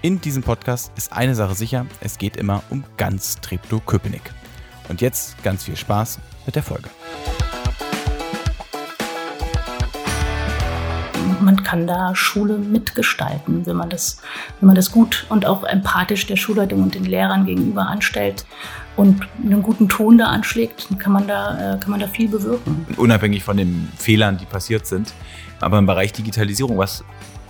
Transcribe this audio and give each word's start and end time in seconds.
In 0.00 0.20
diesem 0.20 0.44
Podcast 0.44 0.92
ist 0.96 1.12
eine 1.12 1.34
Sache 1.34 1.56
sicher, 1.56 1.84
es 2.00 2.18
geht 2.18 2.36
immer 2.36 2.62
um 2.70 2.84
ganz 2.96 3.40
Treptow-Köpenick. 3.40 4.22
Und 4.88 5.00
jetzt 5.00 5.42
ganz 5.42 5.64
viel 5.64 5.76
Spaß 5.76 6.20
mit 6.46 6.54
der 6.54 6.62
Folge. 6.62 6.88
man 11.40 11.62
kann 11.62 11.86
da 11.86 12.14
Schule 12.14 12.58
mitgestalten, 12.58 13.64
wenn 13.64 13.76
man 13.76 13.88
das, 13.88 14.20
wenn 14.60 14.66
man 14.66 14.76
das 14.76 14.90
gut 14.90 15.24
und 15.28 15.46
auch 15.46 15.64
empathisch 15.64 16.26
der 16.26 16.36
Schulleitung 16.36 16.82
und 16.82 16.94
den 16.94 17.04
Lehrern 17.04 17.46
gegenüber 17.46 17.86
anstellt 17.86 18.44
und 18.96 19.26
einen 19.42 19.62
guten 19.62 19.88
Ton 19.88 20.18
da 20.18 20.26
anschlägt, 20.26 20.90
dann 20.90 20.98
kann 20.98 21.12
man 21.12 21.26
da, 21.26 21.74
äh, 21.74 21.78
kann 21.78 21.90
man 21.90 22.00
da 22.00 22.08
viel 22.08 22.28
bewirken. 22.28 22.86
Unabhängig 22.96 23.44
von 23.44 23.56
den 23.56 23.88
Fehlern, 23.96 24.36
die 24.36 24.46
passiert 24.46 24.86
sind. 24.86 25.14
Aber 25.60 25.78
im 25.78 25.86
Bereich 25.86 26.12
Digitalisierung, 26.12 26.76
was, 26.76 27.04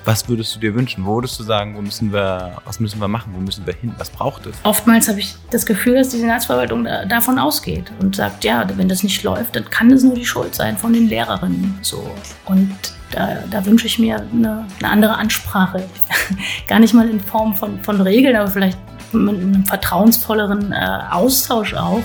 was 0.08 0.26
würdest 0.26 0.56
du 0.56 0.58
dir 0.58 0.74
wünschen? 0.74 1.04
Wo 1.04 1.16
würdest 1.16 1.38
du 1.38 1.42
sagen, 1.42 1.76
wo 1.76 1.82
müssen 1.82 2.14
wir, 2.14 2.56
was 2.64 2.80
müssen 2.80 2.98
wir 2.98 3.08
machen? 3.08 3.30
Wo 3.36 3.40
müssen 3.40 3.66
wir 3.66 3.74
hin? 3.74 3.94
Was 3.98 4.08
braucht 4.08 4.46
es? 4.46 4.56
Oftmals 4.62 5.06
habe 5.06 5.20
ich 5.20 5.34
das 5.50 5.66
Gefühl, 5.66 5.96
dass 5.96 6.08
die 6.08 6.16
Senatsverwaltung 6.16 6.84
da, 6.84 7.04
davon 7.04 7.38
ausgeht 7.38 7.92
und 8.00 8.16
sagt, 8.16 8.42
ja, 8.42 8.66
wenn 8.76 8.88
das 8.88 9.02
nicht 9.02 9.22
läuft, 9.22 9.54
dann 9.54 9.68
kann 9.68 9.90
es 9.90 10.02
nur 10.02 10.14
die 10.14 10.24
Schuld 10.24 10.54
sein 10.54 10.78
von 10.78 10.94
den 10.94 11.10
Lehrerinnen. 11.10 11.78
So. 11.82 12.10
Und 12.46 12.74
da, 13.10 13.44
da 13.50 13.66
wünsche 13.66 13.86
ich 13.86 13.98
mir 13.98 14.16
eine, 14.32 14.64
eine 14.78 14.90
andere 14.90 15.14
Ansprache. 15.18 15.86
Gar 16.66 16.78
nicht 16.78 16.94
mal 16.94 17.06
in 17.06 17.20
Form 17.20 17.54
von, 17.54 17.78
von 17.82 18.00
Regeln, 18.00 18.34
aber 18.34 18.50
vielleicht 18.50 18.78
mit 19.12 19.34
einem 19.34 19.66
vertrauensvolleren 19.66 20.72
äh, 20.72 21.00
Austausch 21.10 21.74
auch. 21.74 22.02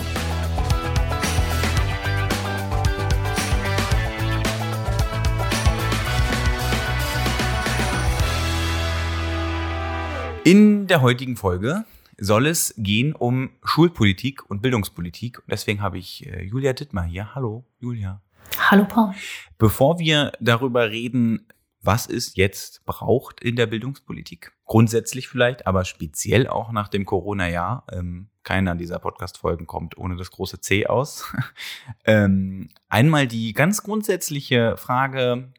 In 10.46 10.88
der 10.88 11.02
heutigen 11.02 11.38
Folge 11.38 11.86
soll 12.18 12.48
es 12.48 12.74
gehen 12.78 13.16
um 13.16 13.52
Schulpolitik 13.64 14.50
und 14.50 14.62
Bildungspolitik. 14.62 15.40
Und 15.40 15.50
deswegen 15.50 15.82
habe 15.82 15.98
ich 15.98 16.26
äh, 16.28 16.44
Julia 16.44 16.74
Dittmar 16.74 17.06
hier. 17.06 17.34
Hallo, 17.34 17.64
Julia. 17.80 18.22
Hallo, 18.70 18.84
Paul. 18.84 19.14
Bevor 19.58 20.00
wir 20.00 20.34
darüber 20.42 20.92
reden, 20.92 21.48
was 21.80 22.10
es 22.10 22.36
jetzt 22.36 22.86
braucht 22.86 23.40
in 23.42 23.56
der 23.56 23.68
Bildungspolitik, 23.68 24.52
grundsätzlich 24.66 25.30
vielleicht, 25.30 25.66
aber 25.66 25.86
speziell 25.86 26.48
auch 26.48 26.74
nach 26.74 26.90
dem 26.90 27.06
Corona-Jahr, 27.06 27.86
ähm, 27.94 28.28
keiner 28.44 28.76
dieser 28.76 29.00
Podcast-Folgen 29.00 29.66
kommt 29.66 29.98
ohne 29.98 30.18
das 30.18 30.30
große 30.30 30.60
C 30.60 30.88
aus. 30.88 31.34
ähm, 32.04 32.68
einmal 32.90 33.28
die 33.28 33.54
ganz 33.54 33.82
grundsätzliche 33.82 34.76
Frage, 34.76 35.54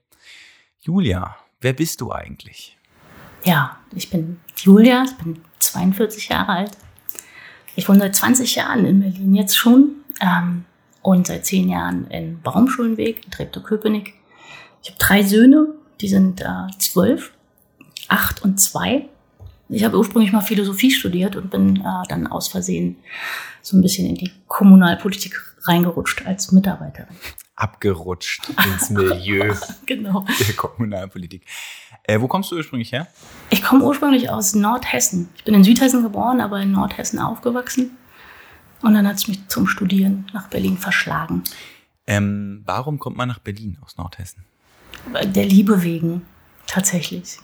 Julia, 0.81 1.37
wer 1.62 1.73
bist 1.73 2.03
du 2.03 2.12
eigentlich? 2.12 2.77
Ja, 3.45 3.77
ich 3.95 4.09
bin 4.09 4.41
Julia, 4.56 5.05
ich 5.05 5.12
bin 5.23 5.42
42 5.59 6.28
Jahre 6.28 6.53
alt. 6.53 6.70
Ich 7.77 7.89
wohne 7.89 8.00
seit 8.00 8.17
20 8.17 8.55
Jahren 8.55 8.87
in 8.87 9.00
Berlin 9.00 9.34
jetzt 9.34 9.56
schon 9.56 9.97
ähm, 10.20 10.64
und 11.03 11.27
seit 11.27 11.45
10 11.45 11.69
Jahren 11.69 12.06
in 12.06 12.41
Baumschulenweg 12.41 13.25
in 13.25 13.31
Treptow-Köpenick. 13.31 14.15
Ich 14.82 14.91
habe 14.91 14.99
drei 14.99 15.22
Söhne, 15.22 15.75
die 16.00 16.09
sind 16.09 16.41
äh, 16.41 16.69
12, 16.78 17.32
8 18.09 18.43
und 18.43 18.60
2. 18.60 19.09
Ich 19.69 19.84
habe 19.84 19.99
ursprünglich 19.99 20.32
mal 20.32 20.41
Philosophie 20.41 20.91
studiert 20.91 21.37
und 21.37 21.50
bin 21.50 21.76
äh, 21.76 22.09
dann 22.09 22.26
aus 22.26 22.49
Versehen 22.49 22.97
so 23.61 23.76
ein 23.76 23.82
bisschen 23.82 24.06
in 24.06 24.15
die 24.15 24.31
Kommunalpolitik 24.47 25.38
reingerutscht 25.65 26.26
als 26.26 26.53
Mitarbeiterin. 26.53 27.16
Abgerutscht 27.64 28.50
ins 28.66 28.91
Milieu 28.91 29.54
genau. 29.86 30.26
der 30.38 30.54
Kommunalpolitik. 30.54 31.47
Äh, 32.02 32.20
wo 32.20 32.28
kommst 32.28 32.52
du 32.52 32.56
ursprünglich 32.56 32.92
her? 32.92 33.06
Ich 33.48 33.62
komme 33.62 33.82
ursprünglich 33.84 34.28
aus 34.28 34.54
Nordhessen. 34.54 35.30
Ich 35.36 35.44
bin 35.44 35.54
in 35.54 35.64
Südhessen 35.64 36.02
geboren, 36.02 36.42
aber 36.42 36.60
in 36.60 36.72
Nordhessen 36.72 37.19
aufgewachsen. 37.19 37.97
Und 38.82 38.92
dann 38.92 39.08
hat 39.08 39.16
es 39.16 39.28
mich 39.28 39.48
zum 39.48 39.66
Studieren 39.66 40.26
nach 40.34 40.48
Berlin 40.48 40.76
verschlagen. 40.76 41.42
Ähm, 42.06 42.60
warum 42.66 42.98
kommt 42.98 43.16
man 43.16 43.28
nach 43.28 43.38
Berlin 43.38 43.78
aus 43.82 43.96
Nordhessen? 43.96 44.44
Der 45.25 45.46
Liebe 45.46 45.82
wegen, 45.82 46.26
tatsächlich. 46.66 47.38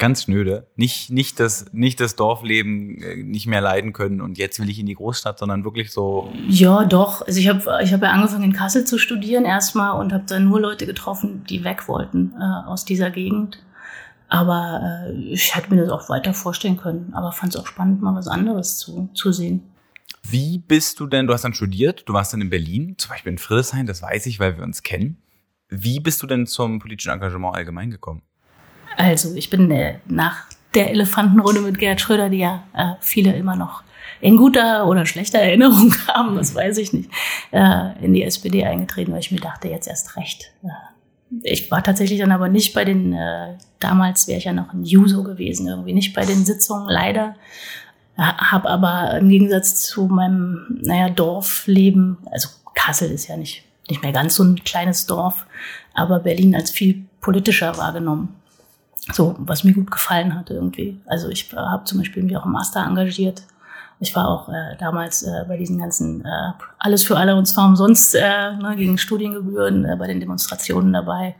Ganz 0.00 0.22
schnöde. 0.22 0.66
Nicht, 0.76 1.10
nicht, 1.10 1.38
das, 1.40 1.66
nicht 1.72 2.00
das 2.00 2.16
Dorfleben 2.16 3.02
äh, 3.02 3.22
nicht 3.22 3.46
mehr 3.46 3.60
leiden 3.60 3.92
können 3.92 4.22
und 4.22 4.38
jetzt 4.38 4.58
will 4.58 4.70
ich 4.70 4.78
in 4.78 4.86
die 4.86 4.94
Großstadt, 4.94 5.38
sondern 5.38 5.62
wirklich 5.62 5.92
so. 5.92 6.32
Ja, 6.48 6.86
doch. 6.86 7.20
Also 7.26 7.38
ich 7.38 7.48
habe 7.48 7.62
ich 7.82 7.92
hab 7.92 8.00
ja 8.02 8.10
angefangen 8.10 8.44
in 8.44 8.52
Kassel 8.54 8.86
zu 8.86 8.96
studieren 8.96 9.44
erstmal 9.44 10.00
und 10.00 10.14
habe 10.14 10.24
dann 10.26 10.46
nur 10.46 10.58
Leute 10.58 10.86
getroffen, 10.86 11.44
die 11.50 11.64
weg 11.64 11.86
wollten 11.86 12.32
äh, 12.40 12.66
aus 12.66 12.86
dieser 12.86 13.10
Gegend. 13.10 13.62
Aber 14.30 15.04
äh, 15.06 15.12
ich 15.12 15.54
hätte 15.54 15.68
mir 15.74 15.82
das 15.82 15.90
auch 15.90 16.08
weiter 16.08 16.32
vorstellen 16.32 16.78
können. 16.78 17.12
Aber 17.12 17.30
fand 17.32 17.54
es 17.54 17.60
auch 17.60 17.66
spannend, 17.66 18.00
mal 18.00 18.14
was 18.14 18.26
anderes 18.26 18.78
zu, 18.78 19.10
zu 19.12 19.32
sehen. 19.32 19.62
Wie 20.22 20.56
bist 20.56 20.98
du 20.98 21.06
denn, 21.06 21.26
du 21.26 21.34
hast 21.34 21.44
dann 21.44 21.52
studiert, 21.52 22.04
du 22.06 22.14
warst 22.14 22.32
dann 22.32 22.40
in 22.40 22.48
Berlin, 22.48 22.94
zum 22.96 23.10
Beispiel 23.10 23.32
in 23.32 23.38
Friedrichshain, 23.38 23.84
das 23.84 24.00
weiß 24.00 24.24
ich, 24.26 24.40
weil 24.40 24.56
wir 24.56 24.64
uns 24.64 24.82
kennen. 24.82 25.18
Wie 25.68 26.00
bist 26.00 26.22
du 26.22 26.26
denn 26.26 26.46
zum 26.46 26.78
politischen 26.78 27.12
Engagement 27.12 27.54
allgemein 27.54 27.90
gekommen? 27.90 28.22
Also, 29.00 29.34
ich 29.34 29.50
bin 29.50 29.70
äh, 29.70 29.98
nach 30.06 30.44
der 30.74 30.90
Elefantenrunde 30.90 31.62
mit 31.62 31.78
Gerhard 31.78 32.00
Schröder, 32.00 32.28
die 32.28 32.38
ja 32.38 32.64
äh, 32.74 32.92
viele 33.00 33.32
immer 33.34 33.56
noch 33.56 33.82
in 34.20 34.36
guter 34.36 34.86
oder 34.86 35.06
schlechter 35.06 35.38
Erinnerung 35.40 35.94
haben, 36.06 36.36
das 36.36 36.54
weiß 36.54 36.78
ich 36.78 36.92
nicht, 36.92 37.10
äh, 37.50 38.04
in 38.04 38.12
die 38.12 38.22
SPD 38.22 38.64
eingetreten, 38.64 39.12
weil 39.12 39.20
ich 39.20 39.32
mir 39.32 39.40
dachte, 39.40 39.68
jetzt 39.68 39.88
erst 39.88 40.16
recht. 40.16 40.52
Äh, 40.62 40.68
ich 41.42 41.70
war 41.70 41.82
tatsächlich 41.82 42.18
dann 42.18 42.32
aber 42.32 42.48
nicht 42.48 42.74
bei 42.74 42.84
den, 42.84 43.12
äh, 43.12 43.56
damals 43.78 44.28
wäre 44.28 44.38
ich 44.38 44.44
ja 44.44 44.52
noch 44.52 44.72
ein 44.72 44.84
Juso 44.84 45.22
gewesen, 45.22 45.68
irgendwie 45.68 45.92
nicht 45.92 46.14
bei 46.14 46.24
den 46.24 46.44
Sitzungen, 46.44 46.88
leider. 46.88 47.36
Hab 48.16 48.66
aber 48.66 49.16
im 49.18 49.30
Gegensatz 49.30 49.80
zu 49.82 50.06
meinem, 50.06 50.78
naja, 50.82 51.08
Dorfleben, 51.08 52.18
also 52.30 52.48
Kassel 52.74 53.10
ist 53.10 53.28
ja 53.28 53.36
nicht, 53.38 53.64
nicht 53.88 54.02
mehr 54.02 54.12
ganz 54.12 54.34
so 54.34 54.42
ein 54.42 54.56
kleines 54.56 55.06
Dorf, 55.06 55.46
aber 55.94 56.18
Berlin 56.18 56.54
als 56.54 56.70
viel 56.70 57.06
politischer 57.22 57.78
wahrgenommen. 57.78 58.39
So, 59.12 59.34
was 59.38 59.64
mir 59.64 59.72
gut 59.72 59.90
gefallen 59.90 60.34
hat 60.34 60.50
irgendwie. 60.50 61.00
Also 61.06 61.28
ich 61.28 61.52
habe 61.54 61.84
zum 61.84 61.98
Beispiel 61.98 62.22
mich 62.22 62.36
auch 62.36 62.44
im 62.44 62.52
Master 62.52 62.84
engagiert. 62.84 63.42
Ich 63.98 64.14
war 64.14 64.28
auch 64.28 64.48
äh, 64.48 64.76
damals 64.78 65.22
äh, 65.22 65.44
bei 65.46 65.56
diesen 65.56 65.78
ganzen 65.78 66.24
äh, 66.24 66.52
Alles 66.78 67.02
für 67.02 67.16
alle 67.16 67.36
und 67.36 67.46
zwar 67.46 67.66
umsonst 67.66 68.14
äh, 68.14 68.56
ne, 68.56 68.74
gegen 68.76 68.98
Studiengebühren 68.98 69.84
äh, 69.84 69.96
bei 69.96 70.06
den 70.06 70.20
Demonstrationen 70.20 70.92
dabei. 70.92 71.34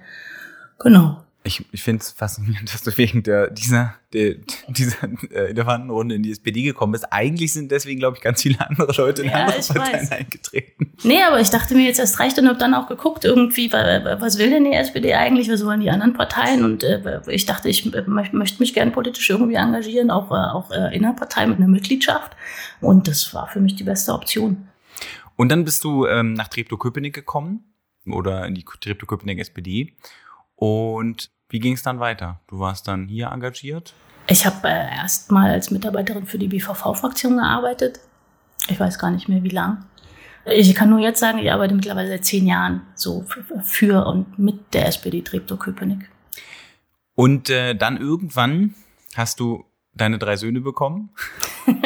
Genau 0.78 1.19
ich, 1.43 1.65
ich 1.73 1.83
finde 1.83 2.03
es 2.03 2.11
faszinierend, 2.11 2.73
dass 2.75 2.83
du 2.83 2.97
wegen 2.99 3.23
der, 3.23 3.51
dieser, 3.51 3.95
der, 4.12 4.34
dieser 4.69 5.09
äh, 5.31 5.51
Elefantenrunde 5.51 6.15
in 6.15 6.23
die 6.23 6.31
SPD 6.31 6.62
gekommen 6.62 6.93
bist. 6.93 7.11
Eigentlich 7.11 7.53
sind 7.53 7.71
deswegen, 7.71 7.99
glaube 7.99 8.17
ich, 8.17 8.23
ganz 8.23 8.43
viele 8.43 8.61
andere 8.61 8.93
Leute 8.93 9.23
in 9.23 9.28
ja, 9.28 9.45
andere 9.45 9.61
Parteien 9.61 10.01
weiß. 10.01 10.12
eingetreten. 10.12 10.93
Nee, 11.03 11.23
aber 11.23 11.41
ich 11.41 11.51
dachte 11.51 11.75
mir 11.75 11.87
jetzt 11.87 11.99
erst 11.99 12.19
recht 12.21 12.39
und 12.39 12.47
habe 12.47 12.59
dann 12.59 12.75
auch 12.75 12.89
geguckt, 12.89 13.25
irgendwie, 13.25 13.73
was 13.73 14.39
will 14.39 14.51
denn 14.51 14.65
die 14.65 14.73
SPD 14.73 15.15
eigentlich, 15.15 15.51
was 15.51 15.65
wollen 15.65 15.81
die 15.81 15.91
anderen 15.91 16.12
Parteien? 16.12 16.65
Und 16.65 16.84
äh, 16.84 17.21
ich 17.28 17.47
dachte, 17.47 17.69
ich 17.69 17.91
möchte 18.07 18.59
mich 18.59 18.75
gerne 18.75 18.91
politisch 18.91 19.31
irgendwie 19.31 19.57
engagieren, 19.57 20.11
auch, 20.11 20.31
äh, 20.31 20.34
auch 20.34 20.71
äh, 20.71 20.95
in 20.95 21.03
der 21.03 21.15
Partei 21.15 21.47
mit 21.47 21.59
einer 21.59 21.69
Mitgliedschaft. 21.69 22.36
Und 22.81 23.09
das 23.09 23.33
war 23.33 23.48
für 23.48 23.60
mich 23.60 23.77
die 23.77 23.84
beste 23.84 24.13
Option. 24.13 24.69
Und 25.36 25.48
dann 25.51 25.65
bist 25.65 25.84
du 25.84 26.07
ähm, 26.07 26.34
nach 26.34 26.48
Treptow-Köpenick 26.48 27.15
gekommen 27.15 27.65
oder 28.07 28.47
in 28.47 28.54
die 28.54 28.65
Treptow-Köpenick 28.65 29.39
SPD. 29.39 29.95
Und 30.60 31.30
wie 31.48 31.59
ging 31.59 31.72
es 31.72 31.83
dann 31.83 32.01
weiter? 32.01 32.39
Du 32.47 32.59
warst 32.59 32.86
dann 32.86 33.09
hier 33.09 33.28
engagiert? 33.28 33.95
Ich 34.27 34.45
habe 34.45 34.68
äh, 34.68 34.95
erst 34.95 35.33
mal 35.33 35.51
als 35.51 35.71
Mitarbeiterin 35.71 36.27
für 36.27 36.39
die 36.39 36.48
BVV-Fraktion 36.48 37.39
gearbeitet. 37.39 37.98
Ich 38.68 38.78
weiß 38.78 38.98
gar 38.98 39.10
nicht 39.10 39.27
mehr, 39.27 39.42
wie 39.42 39.48
lang. 39.48 39.86
Ich 40.45 40.74
kann 40.74 40.91
nur 40.91 40.98
jetzt 40.98 41.18
sagen, 41.18 41.39
ich 41.39 41.51
arbeite 41.51 41.74
mittlerweile 41.74 42.09
seit 42.09 42.27
zehn 42.27 42.47
Jahren 42.47 42.83
so 42.95 43.24
für 43.62 44.07
und 44.07 44.39
mit 44.39 44.74
der 44.74 44.86
SPD 44.86 45.22
Treptow-Köpenick. 45.22 46.10
Und 47.15 47.48
äh, 47.48 47.74
dann 47.74 47.97
irgendwann 47.97 48.74
hast 49.16 49.41
du 49.41 49.65
deine 49.95 50.18
drei 50.18 50.36
Söhne 50.36 50.60
bekommen? 50.60 51.09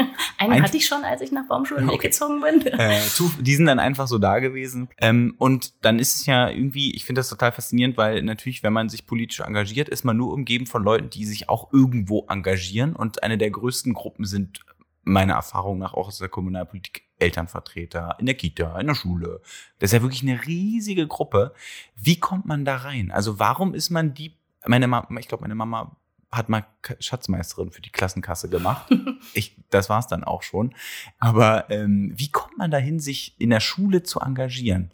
Einen 0.44 0.52
Ein 0.54 0.62
hatte 0.62 0.76
ich 0.76 0.86
schon, 0.86 1.04
als 1.04 1.20
ich 1.20 1.32
nach 1.32 1.46
Baumschulen 1.46 1.84
okay. 1.88 1.94
weggezogen 1.94 2.40
bin. 2.40 2.66
Äh, 2.66 3.00
die 3.40 3.54
sind 3.54 3.66
dann 3.66 3.78
einfach 3.78 4.06
so 4.06 4.18
da 4.18 4.38
gewesen. 4.38 4.88
Ähm, 4.98 5.34
und 5.38 5.74
dann 5.84 5.98
ist 5.98 6.16
es 6.16 6.26
ja 6.26 6.48
irgendwie, 6.48 6.94
ich 6.94 7.04
finde 7.04 7.20
das 7.20 7.28
total 7.28 7.52
faszinierend, 7.52 7.96
weil 7.96 8.22
natürlich, 8.22 8.62
wenn 8.62 8.72
man 8.72 8.88
sich 8.88 9.06
politisch 9.06 9.40
engagiert, 9.40 9.88
ist 9.88 10.04
man 10.04 10.16
nur 10.16 10.32
umgeben 10.32 10.66
von 10.66 10.82
Leuten, 10.82 11.10
die 11.10 11.24
sich 11.24 11.48
auch 11.48 11.72
irgendwo 11.72 12.26
engagieren. 12.28 12.94
Und 12.94 13.22
eine 13.22 13.38
der 13.38 13.50
größten 13.50 13.94
Gruppen 13.94 14.24
sind 14.24 14.60
meiner 15.04 15.34
Erfahrung 15.34 15.78
nach 15.78 15.94
auch 15.94 16.08
aus 16.08 16.18
der 16.18 16.28
Kommunalpolitik 16.28 17.04
Elternvertreter 17.18 18.16
in 18.18 18.26
der 18.26 18.34
Kita, 18.34 18.78
in 18.80 18.86
der 18.86 18.94
Schule. 18.94 19.40
Das 19.78 19.88
ist 19.88 19.94
ja 19.94 20.02
wirklich 20.02 20.22
eine 20.22 20.46
riesige 20.46 21.06
Gruppe. 21.06 21.52
Wie 21.94 22.18
kommt 22.18 22.46
man 22.46 22.64
da 22.64 22.76
rein? 22.76 23.10
Also 23.10 23.38
warum 23.38 23.74
ist 23.74 23.90
man 23.90 24.14
die, 24.14 24.36
meine 24.66 24.88
Mama, 24.88 25.06
ich 25.18 25.28
glaube, 25.28 25.42
meine 25.42 25.54
Mama 25.54 25.96
hat 26.36 26.48
mal 26.48 26.64
Schatzmeisterin 27.00 27.70
für 27.70 27.82
die 27.82 27.90
Klassenkasse 27.90 28.48
gemacht. 28.48 28.90
Ich, 29.32 29.56
das 29.70 29.88
war 29.88 29.98
es 29.98 30.06
dann 30.06 30.22
auch 30.22 30.42
schon. 30.42 30.74
Aber 31.18 31.68
ähm, 31.70 32.12
wie 32.14 32.30
kommt 32.30 32.56
man 32.58 32.70
dahin, 32.70 33.00
sich 33.00 33.34
in 33.38 33.50
der 33.50 33.60
Schule 33.60 34.02
zu 34.02 34.20
engagieren? 34.20 34.90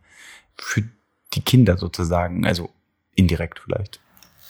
Für 0.57 0.83
die 1.35 1.43
Kinder 1.43 1.77
sozusagen, 1.77 2.47
also 2.47 2.71
indirekt 3.15 3.59
vielleicht. 3.59 4.01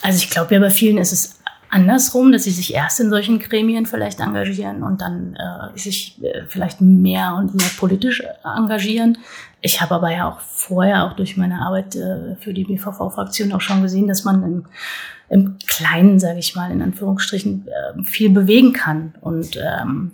Also 0.02 0.18
ich 0.18 0.30
glaube 0.30 0.54
ja, 0.54 0.60
bei 0.60 0.70
vielen 0.70 0.98
ist 0.98 1.12
es 1.12 1.40
andersrum, 1.70 2.32
dass 2.32 2.44
sie 2.44 2.50
sich 2.50 2.74
erst 2.74 3.00
in 3.00 3.10
solchen 3.10 3.38
Gremien 3.38 3.86
vielleicht 3.86 4.20
engagieren 4.20 4.82
und 4.82 5.00
dann 5.00 5.36
äh, 5.36 5.78
sich 5.78 6.22
äh, 6.22 6.42
vielleicht 6.48 6.80
mehr 6.80 7.34
und 7.36 7.54
mehr 7.54 7.70
politisch 7.78 8.22
engagieren. 8.44 9.18
Ich 9.60 9.80
habe 9.80 9.94
aber 9.94 10.10
ja 10.10 10.28
auch 10.28 10.40
vorher, 10.40 11.04
auch 11.04 11.14
durch 11.14 11.36
meine 11.36 11.62
Arbeit 11.62 11.94
äh, 11.94 12.36
für 12.36 12.52
die 12.52 12.64
BVV-Fraktion 12.64 13.52
auch 13.52 13.60
schon 13.60 13.82
gesehen, 13.82 14.08
dass 14.08 14.24
man 14.24 14.42
im, 14.42 14.64
im 15.30 15.56
Kleinen, 15.66 16.18
sage 16.18 16.40
ich 16.40 16.54
mal, 16.56 16.70
in 16.70 16.82
Anführungsstrichen, 16.82 17.66
äh, 17.68 18.02
viel 18.02 18.30
bewegen 18.30 18.72
kann. 18.72 19.14
Und 19.20 19.56
ähm, 19.56 20.10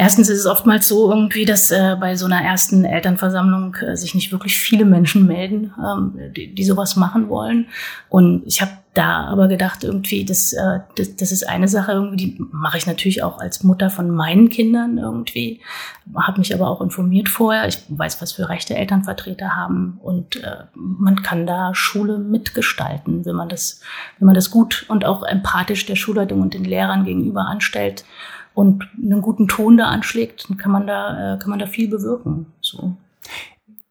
Erstens 0.00 0.28
ist 0.28 0.38
es 0.38 0.46
oftmals 0.46 0.86
so 0.86 1.10
irgendwie, 1.10 1.44
dass 1.44 1.72
äh, 1.72 1.96
bei 1.98 2.14
so 2.14 2.26
einer 2.26 2.40
ersten 2.40 2.84
Elternversammlung 2.84 3.74
äh, 3.74 3.96
sich 3.96 4.14
nicht 4.14 4.30
wirklich 4.30 4.56
viele 4.56 4.84
Menschen 4.84 5.26
melden, 5.26 5.74
ähm, 5.76 6.32
die, 6.36 6.54
die 6.54 6.62
sowas 6.62 6.94
machen 6.94 7.28
wollen. 7.28 7.66
Und 8.08 8.44
ich 8.46 8.62
habe 8.62 8.70
da 8.94 9.24
aber 9.26 9.48
gedacht, 9.48 9.82
irgendwie, 9.82 10.24
das, 10.24 10.52
äh, 10.52 10.78
das, 10.96 11.16
das 11.16 11.32
ist 11.32 11.48
eine 11.48 11.66
Sache, 11.66 11.90
irgendwie, 11.90 12.16
die 12.16 12.46
mache 12.52 12.78
ich 12.78 12.86
natürlich 12.86 13.24
auch 13.24 13.40
als 13.40 13.64
Mutter 13.64 13.90
von 13.90 14.08
meinen 14.08 14.50
Kindern 14.50 14.98
irgendwie. 14.98 15.62
Habe 16.14 16.38
mich 16.38 16.54
aber 16.54 16.68
auch 16.68 16.80
informiert 16.80 17.28
vorher. 17.28 17.66
Ich 17.66 17.82
weiß, 17.88 18.22
was 18.22 18.30
für 18.30 18.48
Rechte 18.48 18.76
Elternvertreter 18.76 19.56
haben 19.56 19.98
und 20.00 20.36
äh, 20.36 20.58
man 20.74 21.24
kann 21.24 21.44
da 21.44 21.74
Schule 21.74 22.18
mitgestalten, 22.18 23.26
wenn 23.26 23.34
man 23.34 23.48
das, 23.48 23.80
wenn 24.20 24.26
man 24.26 24.36
das 24.36 24.52
gut 24.52 24.86
und 24.86 25.04
auch 25.04 25.24
empathisch 25.24 25.86
der 25.86 25.96
Schulleitung 25.96 26.40
und 26.40 26.54
den 26.54 26.64
Lehrern 26.64 27.04
gegenüber 27.04 27.46
anstellt 27.46 28.04
und 28.58 28.88
einen 28.96 29.22
guten 29.22 29.46
Ton 29.46 29.76
da 29.76 29.84
anschlägt, 29.84 30.50
dann 30.50 30.56
kann 30.56 30.72
man 30.72 30.88
da, 30.88 31.34
äh, 31.34 31.38
kann 31.38 31.48
man 31.48 31.60
da 31.60 31.66
viel 31.68 31.86
bewirken. 31.86 32.46
So. 32.60 32.96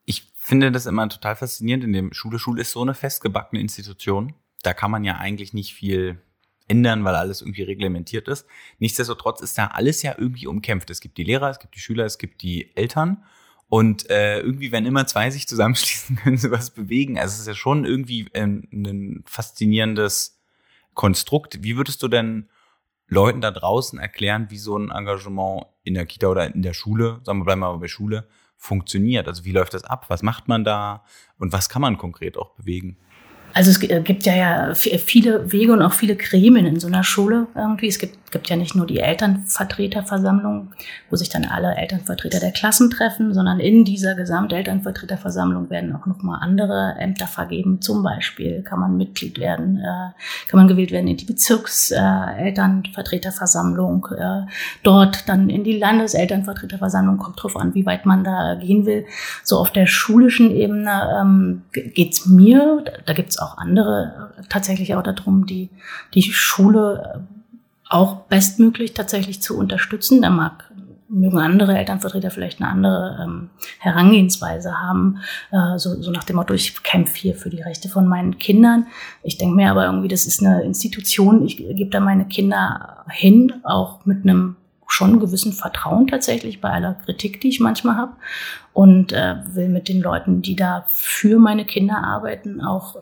Ich 0.04 0.28
finde 0.36 0.74
das 0.74 0.86
immer 0.86 1.08
total 1.08 1.38
faszinierend 1.38 1.86
in 1.86 1.94
dem 1.94 2.12
Schule. 2.12 2.38
Schule 2.38 2.64
ist 2.64 2.72
so 2.72 2.81
eine 2.81 2.94
festgebackene 2.94 3.62
Institution. 3.62 4.34
Da 4.64 4.74
kann 4.74 4.92
man 4.92 5.06
ja 5.06 5.16
eigentlich 5.19 5.54
nicht 5.54 5.74
viel 5.74 6.19
ändern, 6.68 7.06
weil 7.06 7.16
alles 7.16 7.40
irgendwie 7.40 7.64
reglementiert 7.64 8.28
ist. 8.28 8.46
Nichtsdestotrotz 8.78 9.40
ist 9.40 9.58
da 9.58 9.68
alles 9.68 10.02
ja 10.02 10.16
irgendwie 10.18 10.48
umkämpft. 10.48 10.90
Es 10.90 11.00
gibt 11.00 11.18
die 11.18 11.24
Lehrer, 11.24 11.50
es 11.50 11.60
gibt 11.60 11.74
die 11.74 11.80
Schüler, 11.80 12.04
es 12.04 12.18
gibt 12.18 12.42
die 12.42 12.75
Eltern. 12.75 13.24
Und 13.70 14.10
äh, 14.10 14.42
irgendwie, 14.42 14.74
wenn 14.74 14.86
immer 14.86 15.08
zwei 15.08 15.30
sich 15.30 15.48
zusammenschließen, 15.48 16.16
können 16.24 16.36
sie 16.36 16.52
was 16.52 16.72
bewegen. 16.72 17.18
Also 17.18 17.36
es 17.36 17.40
ist 17.40 17.48
ja 17.48 17.56
schon 17.56 17.86
irgendwie 17.86 18.28
ein, 18.34 18.68
ein 18.74 19.24
faszinierendes 19.25 20.42
Konstrukt. 20.94 21.63
Wie 21.63 21.78
würdest 21.78 22.04
du 22.04 22.10
denn 22.10 22.50
Leuten 23.07 23.42
da 23.42 23.51
draußen 23.51 24.00
erklären, 24.00 24.48
wie 24.50 24.57
so 24.57 24.77
ein 24.77 24.92
Engagement 24.92 25.65
in 25.83 25.94
der 25.94 26.06
Kita 26.06 26.27
oder 26.27 26.54
in 26.54 26.62
der 26.62 26.74
Schule, 26.74 27.19
sagen 27.24 27.39
wir 27.39 27.45
bleiben 27.45 27.62
wir 27.62 27.71
mal 27.71 27.77
bei 27.77 27.88
Schule, 27.88 28.27
funktioniert. 28.57 29.27
Also 29.27 29.45
wie 29.45 29.51
läuft 29.51 29.74
das 29.74 29.83
ab? 29.83 30.06
Was 30.09 30.24
macht 30.24 30.48
man 30.48 30.63
da? 30.63 31.04
Und 31.38 31.54
was 31.54 31.69
kann 31.69 31.81
man 31.81 31.98
konkret 31.98 32.38
auch 32.38 32.56
bewegen? 32.56 32.98
Also 33.54 33.72
es 33.72 33.80
gibt 33.80 34.26
ja, 34.26 34.36
ja 34.36 34.76
viele 34.76 35.52
Wege 35.52 35.74
und 35.74 35.82
auch 35.82 35.94
viele 35.94 36.16
Gremien 36.16 36.68
in 36.68 36.80
so 36.80 36.86
einer 36.88 37.04
Schule 37.04 37.48
irgendwie. 37.56 37.88
Es 37.88 37.98
gibt, 37.98 38.32
gibt 38.32 38.50
ja 38.50 38.56
nicht 38.56 38.76
nur 38.76 38.86
die 38.86 39.00
Elternvertreterversammlung, 39.00 40.68
wo 41.10 41.16
sich 41.16 41.30
dann 41.30 41.46
alle 41.46 41.76
Elternvertreter 41.76 42.40
der 42.40 42.52
Klassen 42.52 42.92
treffen, 42.92 43.34
sondern 43.34 43.60
in 43.60 43.84
dieser 43.84 44.14
Gesamtelternvertreterversammlung 44.14 45.72
werden 45.72 45.96
auch 45.96 46.06
nochmal 46.06 46.38
andere 46.42 46.98
Ämter 47.00 47.26
vergeben. 47.26 47.82
Zum 47.82 48.04
Beispiel 48.04 48.62
kann 48.62 48.80
man 48.80 48.96
Mitglied 48.96 49.40
werden, 49.40 49.80
äh, 49.80 50.12
kann 50.50 50.60
man 50.60 50.68
gewählt 50.68 50.92
werden 50.92 51.08
in 51.08 51.18
die 51.18 51.26
Bezirkselternvertreterversammlung, 51.26 54.08
äh, 54.18 54.42
dort 54.84 55.28
dann 55.28 55.50
in 55.50 55.64
die 55.64 55.80
Landeselternvertreterversammlung, 55.80 57.18
kommt 57.18 57.42
drauf 57.42 57.56
an, 57.56 57.74
wie 57.74 57.88
weit 57.88 58.06
man 58.06 58.24
da 58.24 58.54
gehen 58.56 58.86
will. 58.86 59.08
So 59.44 59.58
auf 59.58 59.72
der 59.72 59.88
schulischen 59.88 60.52
Ebene 60.52 61.22
ähm, 61.22 61.64
geht's 61.74 62.28
mir, 62.28 62.84
da 63.06 63.14
gibt's 63.14 63.37
auch 63.42 63.57
andere 63.57 64.31
äh, 64.38 64.42
tatsächlich 64.50 64.95
auch 64.95 65.04
darum, 65.04 65.45
die, 65.45 65.69
die 66.13 66.24
Schule 66.24 67.16
äh, 67.16 67.19
auch 67.89 68.22
bestmöglich 68.24 68.94
tatsächlich 68.94 69.42
zu 69.42 69.57
unterstützen. 69.57 70.22
Da 70.22 70.30
mag 70.30 70.72
mögen 71.10 71.38
andere 71.38 71.78
Elternvertreter 71.78 72.31
vielleicht 72.31 72.62
eine 72.62 72.69
andere 72.69 73.19
ähm, 73.24 73.50
Herangehensweise 73.80 74.80
haben, 74.80 75.19
äh, 75.51 75.78
so, 75.78 76.01
so 76.01 76.12
nach 76.12 76.24
dem 76.24 76.36
Motto, 76.36 76.54
ich 76.54 76.84
kämpfe 76.84 77.16
hier 77.16 77.36
für 77.36 77.50
die 77.50 77.62
Rechte 77.62 77.89
von 77.89 78.07
meinen 78.07 78.38
Kindern. 78.38 78.88
Ich 79.24 79.38
denke 79.38 79.56
mir 79.56 79.72
aber 79.72 79.86
irgendwie, 79.86 80.10
das 80.10 80.25
ist 80.25 80.44
eine 80.44 80.63
Institution, 80.63 81.45
ich 81.45 81.57
gebe 81.57 81.89
da 81.89 82.00
meine 82.00 82.25
Kinder 82.25 83.06
hin, 83.10 83.54
auch 83.63 84.06
mit 84.06 84.24
einem 84.24 84.57
schon 84.88 85.19
gewissen 85.19 85.54
Vertrauen 85.54 86.07
tatsächlich 86.07 86.62
bei 86.62 86.69
aller 86.69 86.94
Kritik, 87.06 87.42
die 87.42 87.50
ich 87.50 87.60
manchmal 87.60 87.98
habe 87.98 88.13
und 88.77 89.12
äh, 89.12 89.38
will 89.56 89.69
mit 89.69 89.89
den 89.89 90.01
Leuten, 90.01 90.44
die 90.44 90.56
da 90.56 90.85
für 90.88 91.39
meine 91.39 91.65
Kinder 91.65 92.03
arbeiten, 92.03 92.62
auch 92.62 92.97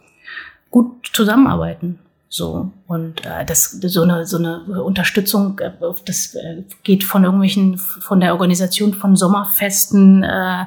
gut 0.72 1.10
zusammenarbeiten. 1.12 2.00
So 2.30 2.72
und 2.88 3.26
äh, 3.26 3.44
das 3.46 3.72
so 3.72 4.04
eine 4.04 4.26
so 4.26 4.38
eine 4.38 4.82
Unterstützung, 4.82 5.60
äh, 5.60 5.72
das 6.06 6.34
äh, 6.36 6.64
geht 6.84 7.04
von 7.04 7.26
irgendwelchen 7.26 7.78
von 7.78 8.22
der 8.22 8.32
Organisation 8.32 8.94
von 8.94 9.18
Sommerfesten 9.18 10.24
äh, 10.24 10.66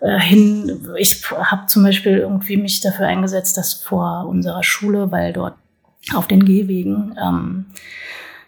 äh, 0.00 0.18
hin. 0.18 0.88
Ich 0.96 1.30
habe 1.30 1.66
zum 1.66 1.82
Beispiel 1.82 2.16
irgendwie 2.16 2.56
mich 2.56 2.80
dafür 2.80 3.06
eingesetzt, 3.06 3.58
dass 3.58 3.74
vor 3.74 4.26
unserer 4.26 4.62
Schule, 4.62 5.12
weil 5.12 5.34
dort 5.34 5.56
auf 6.14 6.26
den 6.26 6.46
Gehwegen 6.46 7.14
ähm, 7.22 7.66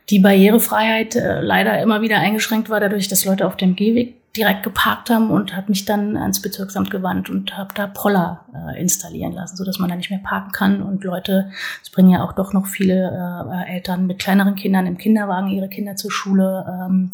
die 0.08 0.20
Barrierefreiheit 0.20 1.14
äh, 1.14 1.42
leider 1.42 1.78
immer 1.82 2.00
wieder 2.00 2.20
eingeschränkt 2.20 2.70
war, 2.70 2.80
dadurch, 2.80 3.08
dass 3.08 3.26
Leute 3.26 3.46
auf 3.46 3.58
dem 3.58 3.76
Gehweg 3.76 4.19
direkt 4.36 4.62
geparkt 4.62 5.10
haben 5.10 5.30
und 5.30 5.56
habe 5.56 5.70
mich 5.70 5.84
dann 5.84 6.16
ans 6.16 6.40
Bezirksamt 6.40 6.90
gewandt 6.90 7.30
und 7.30 7.56
habe 7.56 7.74
da 7.74 7.88
Poller 7.88 8.44
äh, 8.54 8.80
installieren 8.80 9.32
lassen, 9.32 9.56
so 9.56 9.64
dass 9.64 9.78
man 9.78 9.90
da 9.90 9.96
nicht 9.96 10.10
mehr 10.10 10.20
parken 10.20 10.52
kann 10.52 10.82
und 10.82 11.02
Leute, 11.02 11.50
es 11.82 11.90
bringen 11.90 12.10
ja 12.10 12.22
auch 12.22 12.32
doch 12.32 12.52
noch 12.52 12.66
viele 12.66 12.94
äh, 12.94 13.72
Eltern 13.72 14.06
mit 14.06 14.20
kleineren 14.20 14.54
Kindern 14.54 14.86
im 14.86 14.98
Kinderwagen 14.98 15.48
ihre 15.48 15.68
Kinder 15.68 15.96
zur 15.96 16.12
Schule, 16.12 16.64
ähm, 16.68 17.12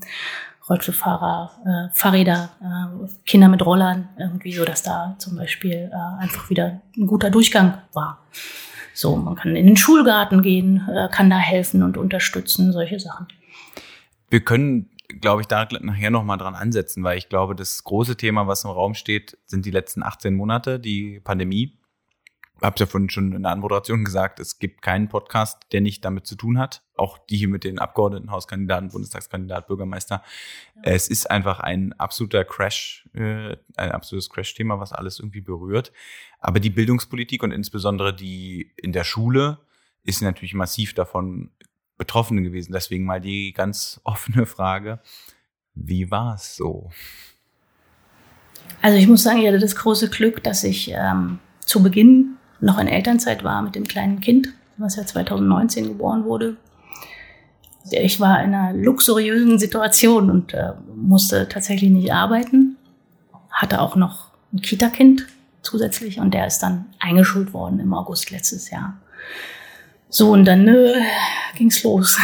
Rollstuhlfahrer, 0.69 1.51
äh, 1.65 1.95
Fahrräder, 1.95 2.51
äh, 2.61 3.09
Kinder 3.25 3.49
mit 3.49 3.65
Rollern, 3.65 4.09
irgendwie 4.19 4.53
so, 4.53 4.65
dass 4.65 4.83
da 4.83 5.15
zum 5.19 5.37
Beispiel 5.37 5.91
äh, 5.93 6.23
einfach 6.23 6.51
wieder 6.51 6.83
ein 6.97 7.07
guter 7.07 7.31
Durchgang 7.31 7.79
war. 7.95 8.19
So, 8.93 9.17
man 9.17 9.37
kann 9.37 9.57
in 9.57 9.67
den 9.67 9.77
Schulgarten 9.77 10.43
gehen, 10.43 10.87
äh, 10.91 11.09
kann 11.11 11.31
da 11.31 11.39
helfen 11.39 11.83
und 11.83 11.97
unterstützen, 11.97 12.73
solche 12.73 12.99
Sachen. 12.99 13.27
Wir 14.29 14.41
können 14.41 14.91
glaube 15.09 15.43
ich, 15.43 15.49
da 15.49 15.67
nachher 15.81 16.11
nochmal 16.11 16.39
dran 16.39 16.55
ansetzen, 16.55 17.05
weil 17.05 17.19
ich 17.19 17.29
glaube, 17.29 17.55
das 17.55 17.85
große 17.85 18.17
Thema, 18.17 18.47
was 18.47 18.65
im 18.65 18.71
Raum 18.71 18.95
steht, 18.95 19.39
sind 19.45 19.67
die 19.67 19.71
letzten 19.71 20.03
18 20.03 20.35
Monate, 20.35 20.81
die 20.81 21.21
Pandemie. 21.21 21.79
Ich 22.59 22.63
habe 22.63 22.77
ja 22.79 22.87
vorhin 22.87 23.11
schon 23.11 23.33
in 23.33 23.43
der 23.43 23.53
Anmoderation 23.53 24.03
gesagt, 24.03 24.41
es 24.41 24.59
gibt 24.59 24.81
keinen 24.81 25.09
Podcast, 25.09 25.67
der 25.73 25.83
nicht 25.83 26.03
damit 26.05 26.27
zu 26.27 26.37
tun 26.37 26.59
hat. 26.59 26.83
Auch 26.95 27.19
die 27.19 27.37
hier 27.37 27.49
mit 27.49 27.65
den 27.65 27.79
Abgeordnetenhauskandidaten, 27.79 28.89
Bundestagskandidat, 28.89 29.67
Bürgermeister. 29.67 30.23
Ja. 30.77 30.83
Es 30.83 31.09
ist 31.09 31.31
einfach 31.31 31.61
ein 31.61 31.93
absoluter 31.95 32.45
Crash, 32.45 33.07
äh, 33.13 33.57
ein 33.77 33.93
absolutes 33.93 34.31
Crash-Thema, 34.31 34.81
was 34.81 34.95
alles 34.95 35.19
irgendwie 35.19 35.43
berührt. 35.43 35.93
Aber 36.41 36.59
die 36.59 36.71
Bildungspolitik 36.71 37.43
und 37.43 37.51
insbesondere 37.51 38.15
die 38.17 38.73
in 38.79 38.93
der 38.93 39.05
Schule 39.05 39.59
ist 40.03 40.23
natürlich 40.23 40.55
massiv 40.55 40.95
davon 40.95 41.51
Betroffene 41.99 42.43
gewesen. 42.43 42.73
Deswegen 42.73 43.05
mal 43.05 43.21
die 43.21 43.53
ganz 43.53 44.01
offene 44.05 44.47
Frage, 44.47 45.01
wie 45.75 46.11
war 46.11 46.35
es 46.35 46.57
so? 46.57 46.91
Also 48.83 48.99
ich 48.99 49.07
muss 49.07 49.23
sagen, 49.23 49.41
ich 49.41 49.47
hatte 49.47 49.59
das 49.59 49.77
große 49.77 50.11
Glück, 50.11 50.43
dass 50.43 50.65
ich 50.65 50.91
ähm, 50.93 51.39
zu 51.61 51.83
Beginn 51.83 52.37
noch 52.61 52.79
in 52.79 52.89
Elternzeit 52.89 53.45
war 53.45 53.63
mit 53.63 53.75
dem 53.75 53.85
kleinen 53.85 54.21
Kind, 54.21 54.49
was 54.77 54.97
ja 54.97 55.05
2019 55.05 55.89
geboren 55.89 56.25
wurde. 56.25 56.57
Ich 57.91 58.19
war 58.19 58.43
in 58.43 58.55
einer 58.55 58.73
luxuriösen 58.73 59.59
Situation 59.59 60.31
und 60.31 60.55
äh, 60.55 60.73
musste 60.95 61.49
tatsächlich 61.49 61.91
nicht 61.91 62.13
arbeiten. 62.13 62.77
Hatte 63.51 63.81
auch 63.81 63.95
noch 63.95 64.31
ein 64.53 64.61
Kita-Kind 64.61 65.27
zusätzlich 65.63 66.19
und 66.19 66.35
der 66.35 66.47
ist 66.47 66.61
dann 66.61 66.87
eingeschult 66.99 67.53
worden 67.53 67.79
im 67.81 67.95
August 67.95 68.31
letztes 68.31 68.71
Jahr. 68.71 69.01
So, 70.09 70.31
und 70.33 70.45
dann 70.45 70.69
äh, 70.69 71.03
ging's 71.57 71.83
los. 71.83 72.19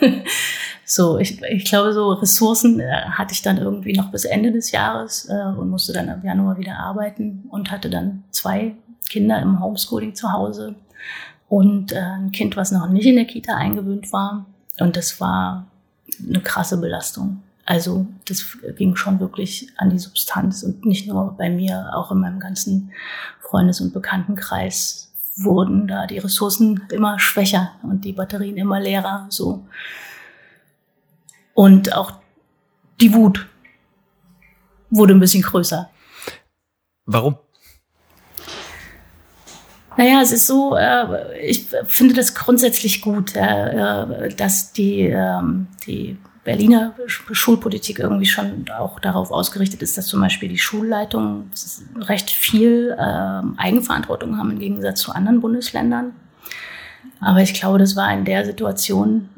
so, 0.84 1.18
ich, 1.18 1.42
ich 1.42 1.64
glaube, 1.64 1.92
so 1.92 2.12
Ressourcen 2.12 2.80
äh, 2.80 3.06
hatte 3.10 3.32
ich 3.32 3.42
dann 3.42 3.58
irgendwie 3.58 3.92
noch 3.92 4.10
bis 4.10 4.24
Ende 4.24 4.52
des 4.52 4.70
Jahres 4.70 5.28
äh, 5.28 5.58
und 5.58 5.70
musste 5.70 5.92
dann 5.92 6.08
im 6.08 6.24
Januar 6.24 6.58
wieder 6.58 6.78
arbeiten 6.78 7.44
und 7.50 7.70
hatte 7.70 7.90
dann 7.90 8.24
zwei 8.30 8.74
Kinder 9.08 9.40
im 9.42 9.60
Homeschooling 9.60 10.14
zu 10.14 10.32
Hause 10.32 10.76
und 11.48 11.92
äh, 11.92 11.98
ein 11.98 12.32
Kind, 12.32 12.56
was 12.56 12.72
noch 12.72 12.88
nicht 12.88 13.06
in 13.06 13.16
der 13.16 13.26
Kita 13.26 13.54
eingewöhnt 13.54 14.12
war. 14.12 14.46
Und 14.80 14.96
das 14.96 15.20
war 15.20 15.66
eine 16.26 16.40
krasse 16.40 16.78
Belastung. 16.78 17.42
Also 17.66 18.06
das 18.28 18.58
ging 18.76 18.94
schon 18.96 19.20
wirklich 19.20 19.68
an 19.76 19.90
die 19.90 19.98
Substanz 19.98 20.62
und 20.62 20.84
nicht 20.84 21.08
nur 21.08 21.34
bei 21.36 21.48
mir, 21.48 21.90
auch 21.94 22.12
in 22.12 22.20
meinem 22.20 22.40
ganzen 22.40 22.92
Freundes- 23.40 23.80
und 23.80 23.94
Bekanntenkreis 23.94 25.12
wurden 25.36 25.88
da 25.88 26.06
die 26.06 26.18
Ressourcen 26.18 26.86
immer 26.90 27.18
schwächer 27.18 27.72
und 27.82 28.04
die 28.04 28.12
Batterien 28.12 28.56
immer 28.56 28.80
leerer, 28.80 29.26
so. 29.30 29.66
Und 31.54 31.92
auch 31.94 32.12
die 33.00 33.12
Wut 33.14 33.46
wurde 34.90 35.14
ein 35.14 35.20
bisschen 35.20 35.42
größer. 35.42 35.90
Warum? 37.06 37.36
Naja, 39.96 40.20
es 40.22 40.32
ist 40.32 40.46
so, 40.46 40.76
äh, 40.76 41.38
ich 41.40 41.66
finde 41.86 42.14
das 42.14 42.34
grundsätzlich 42.34 43.00
gut, 43.00 43.36
äh, 43.36 44.34
dass 44.34 44.72
die, 44.72 45.02
ähm, 45.02 45.68
die 45.86 46.18
Berliner 46.44 46.94
Schulpolitik 47.06 47.98
irgendwie 47.98 48.26
schon 48.26 48.66
auch 48.78 49.00
darauf 49.00 49.30
ausgerichtet 49.30 49.82
ist, 49.82 49.96
dass 49.96 50.06
zum 50.06 50.20
Beispiel 50.20 50.48
die 50.48 50.58
Schulleitungen 50.58 51.50
recht 51.96 52.30
viel 52.30 52.94
ähm, 53.00 53.54
Eigenverantwortung 53.56 54.38
haben 54.38 54.50
im 54.52 54.58
Gegensatz 54.58 55.00
zu 55.00 55.12
anderen 55.12 55.40
Bundesländern. 55.40 56.12
Aber 57.20 57.40
ich 57.40 57.54
glaube, 57.54 57.78
das 57.78 57.96
war 57.96 58.12
in 58.12 58.26
der 58.26 58.44
Situation 58.44 59.30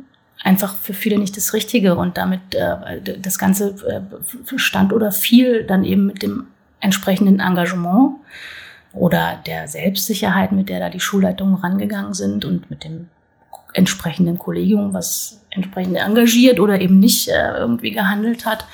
einfach 0.43 0.75
für 0.77 0.95
viele 0.95 1.19
nicht 1.19 1.37
das 1.37 1.53
Richtige 1.53 1.95
und 1.97 2.17
damit 2.17 2.55
äh, 2.55 3.19
das 3.19 3.39
Ganze 3.39 3.77
äh, 3.87 4.59
stand 4.59 4.93
oder 4.93 5.13
fiel 5.13 5.65
dann 5.65 5.85
eben 5.85 6.07
mit 6.07 6.23
dem 6.23 6.49
entsprechenden 6.81 7.41
Engagement 7.41 8.17
oder 8.93 9.41
der 9.47 9.69
Selbstsicherheit, 9.69 10.53
mit 10.53 10.69
der 10.69 10.81
da 10.81 10.91
die 10.91 11.01
Schulleitungen 11.01 11.55
rangegangen 11.55 12.15
sind 12.15 12.45
und 12.45 12.69
mit 12.71 12.85
dem 12.85 13.09
entsprechenden 13.73 14.39
Kollegium, 14.39 14.95
was 14.95 15.41
entsprechend 15.51 15.97
engagiert 15.97 16.61
oder 16.61 16.81
eben 16.81 16.99
nicht 16.99 17.29
äh, 17.29 17.57
irgendwie 17.59 17.93
gehandelt 17.93 18.47
hat. 18.47 18.67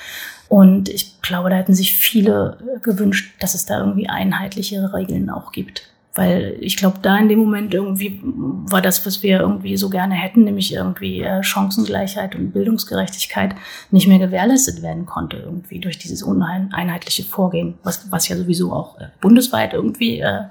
Und 0.49 0.89
ich 0.89 1.21
glaube, 1.21 1.49
da 1.49 1.55
hätten 1.55 1.73
sich 1.73 1.95
viele 1.95 2.57
gewünscht, 2.83 3.33
dass 3.39 3.55
es 3.55 3.65
da 3.65 3.79
irgendwie 3.79 4.09
einheitliche 4.09 4.93
Regeln 4.93 5.29
auch 5.29 5.51
gibt. 5.51 5.92
Weil 6.15 6.57
ich 6.59 6.77
glaube, 6.77 6.99
da 7.01 7.17
in 7.17 7.27
dem 7.27 7.39
Moment 7.39 7.73
irgendwie 7.73 8.21
war 8.23 8.83
das, 8.83 9.03
was 9.03 9.23
wir 9.23 9.39
irgendwie 9.39 9.77
so 9.77 9.89
gerne 9.89 10.13
hätten, 10.13 10.43
nämlich 10.43 10.71
irgendwie 10.71 11.21
äh, 11.21 11.41
Chancengleichheit 11.41 12.35
und 12.35 12.51
Bildungsgerechtigkeit 12.51 13.55
nicht 13.89 14.07
mehr 14.07 14.19
gewährleistet 14.19 14.83
werden 14.83 15.07
konnte, 15.07 15.37
irgendwie 15.37 15.79
durch 15.79 15.97
dieses 15.97 16.21
uneinheitliche 16.21 17.23
Vorgehen, 17.23 17.79
was, 17.81 18.11
was 18.11 18.27
ja 18.27 18.37
sowieso 18.37 18.71
auch 18.71 18.99
äh, 18.99 19.07
bundesweit 19.21 19.73
irgendwie 19.73 20.19
äh, 20.19 20.41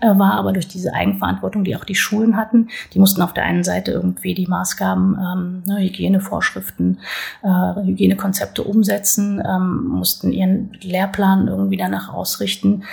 äh, 0.00 0.18
war, 0.18 0.34
aber 0.34 0.54
durch 0.54 0.68
diese 0.68 0.94
Eigenverantwortung, 0.94 1.64
die 1.64 1.76
auch 1.76 1.84
die 1.84 1.94
Schulen 1.94 2.38
hatten. 2.38 2.68
Die 2.94 2.98
mussten 2.98 3.20
auf 3.20 3.34
der 3.34 3.44
einen 3.44 3.62
Seite 3.62 3.92
irgendwie 3.92 4.32
die 4.34 4.46
Maßgaben, 4.46 5.18
ähm, 5.18 5.62
ne, 5.66 5.82
Hygienevorschriften, 5.82 6.98
äh, 7.42 7.82
Hygienekonzepte 7.84 8.62
umsetzen, 8.62 9.42
ähm, 9.46 9.84
mussten 9.86 10.32
ihren 10.32 10.72
Lehrplan 10.80 11.46
irgendwie 11.46 11.76
danach 11.76 12.08
ausrichten 12.08 12.84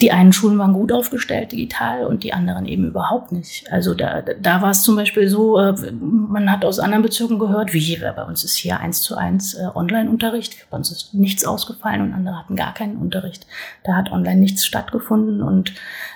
die 0.00 0.12
einen 0.12 0.32
Schulen 0.32 0.58
waren 0.58 0.74
gut 0.74 0.92
aufgestellt 0.92 1.52
digital 1.52 2.04
und 2.04 2.22
die 2.22 2.34
anderen 2.34 2.66
eben 2.66 2.86
überhaupt 2.86 3.32
nicht. 3.32 3.72
Also 3.72 3.94
da, 3.94 4.20
da 4.20 4.60
war 4.60 4.70
es 4.70 4.82
zum 4.82 4.94
Beispiel 4.94 5.28
so, 5.28 5.58
äh, 5.58 5.74
man 5.92 6.50
hat 6.50 6.66
aus 6.66 6.78
anderen 6.78 7.02
Bezirken 7.02 7.38
gehört, 7.38 7.72
wie 7.72 7.96
bei 7.96 8.24
uns 8.24 8.44
ist 8.44 8.56
hier 8.56 8.78
eins 8.78 9.00
zu 9.00 9.16
eins 9.16 9.54
äh, 9.54 9.68
Online-Unterricht, 9.74 10.70
bei 10.70 10.76
uns 10.76 10.90
ist 10.90 11.14
nichts 11.14 11.46
ausgefallen 11.46 12.02
und 12.02 12.12
andere 12.12 12.38
hatten 12.38 12.56
gar 12.56 12.74
keinen 12.74 12.96
Unterricht. 12.96 13.46
Da 13.84 13.94
hat 13.94 14.12
online 14.12 14.40
nichts 14.40 14.66
stattgefunden 14.66 15.42
und 15.42 15.72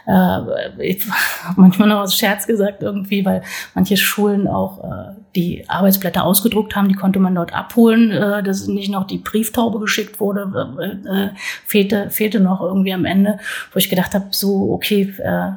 äh, 0.06 0.38
ich 0.78 1.06
habe 1.44 1.60
manchmal 1.60 1.88
noch 1.88 2.00
aus 2.00 2.16
Scherz 2.16 2.46
gesagt 2.46 2.82
irgendwie, 2.82 3.25
weil 3.25 3.42
manche 3.75 3.96
Schulen 3.96 4.46
auch 4.46 4.84
äh, 4.84 5.14
die 5.37 5.68
Arbeitsblätter 5.68 6.25
ausgedruckt 6.25 6.75
haben, 6.75 6.88
die 6.88 6.94
konnte 6.94 7.20
man 7.20 7.34
dort 7.34 7.52
abholen, 7.52 8.10
äh, 8.10 8.42
dass 8.42 8.66
nicht 8.66 8.90
noch 8.90 9.06
die 9.06 9.18
Brieftaube 9.18 9.78
geschickt 9.78 10.18
wurde, 10.20 10.50
äh, 10.80 10.87
äh, 11.08 11.30
fehlte, 11.66 12.08
fehlte 12.10 12.40
noch 12.40 12.60
irgendwie 12.60 12.92
am 12.92 13.04
Ende, 13.04 13.38
wo 13.72 13.78
ich 13.78 13.88
gedacht 13.88 14.14
habe, 14.14 14.26
so, 14.30 14.72
okay, 14.72 15.14
äh, 15.18 15.52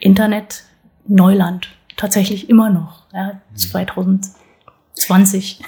Internet, 0.00 0.64
Neuland, 1.06 1.68
tatsächlich 1.96 2.50
immer 2.50 2.70
noch, 2.70 3.04
ja, 3.12 3.40
2020. 3.54 5.62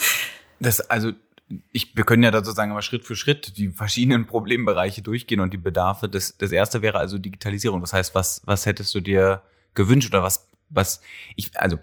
das, 0.60 0.82
also 0.90 1.12
ich, 1.72 1.96
wir 1.96 2.04
können 2.04 2.22
ja 2.22 2.30
da 2.30 2.38
sozusagen 2.38 2.70
immer 2.70 2.82
Schritt 2.82 3.04
für 3.04 3.16
Schritt 3.16 3.56
die 3.56 3.68
verschiedenen 3.68 4.26
Problembereiche 4.26 5.02
durchgehen 5.02 5.40
und 5.40 5.52
die 5.52 5.58
Bedarfe. 5.58 6.08
Das, 6.08 6.36
das 6.36 6.52
erste 6.52 6.82
wäre 6.82 6.98
also 6.98 7.18
Digitalisierung. 7.18 7.80
Das 7.80 7.92
heißt, 7.92 8.14
was, 8.14 8.42
was 8.44 8.66
hättest 8.66 8.94
du 8.94 9.00
dir 9.00 9.42
gewünscht 9.74 10.12
oder 10.12 10.22
was, 10.22 10.48
was, 10.70 11.00
ich, 11.36 11.58
also, 11.58 11.78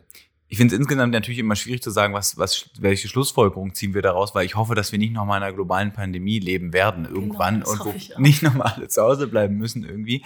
ich 0.51 0.57
finde 0.57 0.73
es 0.73 0.79
insgesamt 0.79 1.13
natürlich 1.13 1.37
immer 1.37 1.55
schwierig 1.55 1.83
zu 1.83 1.91
sagen, 1.91 2.15
was, 2.15 2.37
was, 2.37 2.71
welche 2.79 3.07
Schlussfolgerung 3.07 3.75
ziehen 3.75 3.93
wir 3.93 4.01
daraus, 4.01 4.33
weil 4.33 4.47
ich 4.47 4.55
hoffe, 4.55 4.73
dass 4.73 4.91
wir 4.91 4.97
nicht 4.97 5.13
nochmal 5.13 5.37
in 5.37 5.43
einer 5.43 5.53
globalen 5.53 5.93
Pandemie 5.93 6.39
leben 6.39 6.73
werden 6.73 7.03
genau, 7.03 7.15
irgendwann 7.15 7.61
genau, 7.61 7.71
und 7.71 7.85
wo 7.85 8.21
nicht 8.21 8.41
nochmal 8.41 8.73
alle 8.75 8.87
zu 8.87 9.03
Hause 9.03 9.27
bleiben 9.27 9.57
müssen 9.57 9.83
irgendwie. 9.83 10.25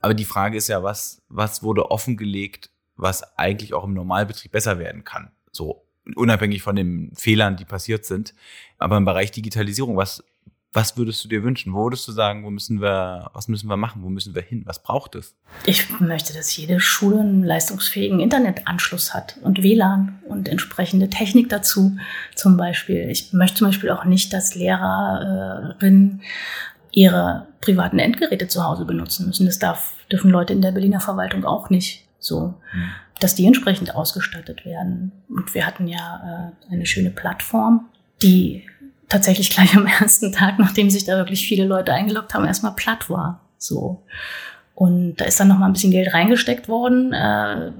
Aber 0.00 0.14
die 0.14 0.24
Frage 0.24 0.56
ist 0.56 0.68
ja, 0.68 0.84
was, 0.84 1.22
was 1.28 1.64
wurde 1.64 1.90
offengelegt, 1.90 2.70
was 2.94 3.36
eigentlich 3.36 3.74
auch 3.74 3.82
im 3.82 3.94
Normalbetrieb 3.94 4.52
besser 4.52 4.78
werden 4.78 5.02
kann? 5.02 5.32
So, 5.50 5.84
unabhängig 6.14 6.62
von 6.62 6.76
den 6.76 7.10
Fehlern, 7.16 7.56
die 7.56 7.64
passiert 7.64 8.04
sind. 8.04 8.32
Aber 8.78 8.96
im 8.96 9.04
Bereich 9.04 9.32
Digitalisierung, 9.32 9.96
was, 9.96 10.22
was 10.74 10.96
würdest 10.96 11.24
du 11.24 11.28
dir 11.28 11.42
wünschen? 11.42 11.72
Wo 11.72 11.84
würdest 11.84 12.06
du 12.06 12.12
sagen, 12.12 12.44
wo 12.44 12.50
müssen 12.50 12.80
wir, 12.80 13.30
was 13.32 13.48
müssen 13.48 13.68
wir 13.68 13.76
machen? 13.76 14.02
Wo 14.02 14.08
müssen 14.08 14.34
wir 14.34 14.42
hin? 14.42 14.62
Was 14.66 14.82
braucht 14.82 15.14
es? 15.14 15.34
Ich 15.66 16.00
möchte, 16.00 16.34
dass 16.34 16.56
jede 16.56 16.80
Schule 16.80 17.20
einen 17.20 17.44
leistungsfähigen 17.44 18.20
Internetanschluss 18.20 19.14
hat 19.14 19.38
und 19.42 19.62
WLAN 19.62 20.18
und 20.28 20.48
entsprechende 20.48 21.08
Technik 21.08 21.48
dazu 21.48 21.96
zum 22.34 22.56
Beispiel. 22.56 23.08
Ich 23.08 23.32
möchte 23.32 23.58
zum 23.58 23.68
Beispiel 23.68 23.90
auch 23.90 24.04
nicht, 24.04 24.32
dass 24.32 24.54
Lehrerinnen 24.54 26.22
ihre 26.90 27.48
privaten 27.60 27.98
Endgeräte 27.98 28.48
zu 28.48 28.64
Hause 28.64 28.84
benutzen 28.84 29.26
müssen. 29.26 29.46
Das 29.46 29.58
darf, 29.58 29.94
dürfen 30.10 30.30
Leute 30.30 30.52
in 30.52 30.62
der 30.62 30.72
Berliner 30.72 31.00
Verwaltung 31.00 31.44
auch 31.44 31.70
nicht 31.70 32.06
so. 32.18 32.54
Hm 32.70 32.90
dass 33.20 33.34
die 33.34 33.46
entsprechend 33.46 33.94
ausgestattet 33.94 34.64
werden. 34.64 35.12
Und 35.28 35.54
wir 35.54 35.66
hatten 35.66 35.86
ja 35.86 36.52
äh, 36.68 36.72
eine 36.72 36.86
schöne 36.86 37.10
Plattform, 37.10 37.86
die 38.22 38.64
tatsächlich 39.08 39.50
gleich 39.50 39.76
am 39.76 39.86
ersten 39.86 40.32
Tag, 40.32 40.58
nachdem 40.58 40.90
sich 40.90 41.04
da 41.04 41.16
wirklich 41.16 41.46
viele 41.46 41.64
Leute 41.64 41.92
eingeloggt 41.92 42.34
haben, 42.34 42.44
erstmal 42.44 42.74
platt 42.74 43.10
war. 43.10 43.40
So. 43.58 44.04
Und 44.74 45.16
da 45.16 45.24
ist 45.24 45.38
dann 45.38 45.48
noch 45.48 45.58
mal 45.58 45.66
ein 45.66 45.72
bisschen 45.72 45.92
Geld 45.92 46.12
reingesteckt 46.12 46.68
worden. 46.68 47.12
Äh, 47.12 47.72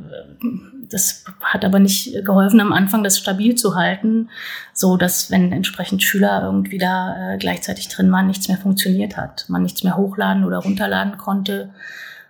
das 0.90 1.24
hat 1.42 1.64
aber 1.64 1.80
nicht 1.80 2.24
geholfen, 2.24 2.60
am 2.60 2.72
Anfang 2.72 3.02
das 3.02 3.18
stabil 3.18 3.56
zu 3.56 3.74
halten, 3.74 4.30
so 4.72 4.96
dass 4.96 5.30
wenn 5.30 5.50
entsprechend 5.50 6.02
Schüler 6.02 6.42
irgendwie 6.44 6.78
da 6.78 7.34
äh, 7.34 7.38
gleichzeitig 7.38 7.88
drin 7.88 8.12
waren, 8.12 8.26
nichts 8.26 8.48
mehr 8.48 8.58
funktioniert 8.58 9.16
hat, 9.16 9.46
man 9.48 9.62
nichts 9.62 9.82
mehr 9.82 9.96
hochladen 9.96 10.44
oder 10.44 10.58
runterladen 10.58 11.18
konnte. 11.18 11.70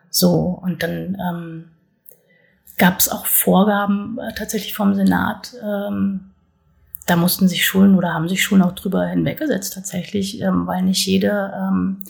So 0.08 0.58
und 0.62 0.82
dann 0.82 1.18
ähm, 1.20 1.64
gab 2.78 3.00
es 3.00 3.10
auch 3.10 3.26
Vorgaben 3.26 4.18
äh, 4.18 4.32
tatsächlich 4.34 4.74
vom 4.74 4.94
Senat. 4.94 5.52
Ähm, 5.62 6.30
da 7.06 7.16
mussten 7.16 7.49
sich 7.49 7.64
Schulen 7.64 7.94
oder 7.96 8.14
haben 8.14 8.28
sich 8.28 8.42
Schulen 8.42 8.62
auch 8.62 8.73
drüber 8.73 9.06
hinweggesetzt 9.06 9.75
tatsächlich, 9.75 10.40
ähm, 10.40 10.66
weil 10.66 10.82
nicht 10.82 11.06
jede 11.06 11.52
ähm, 11.56 12.02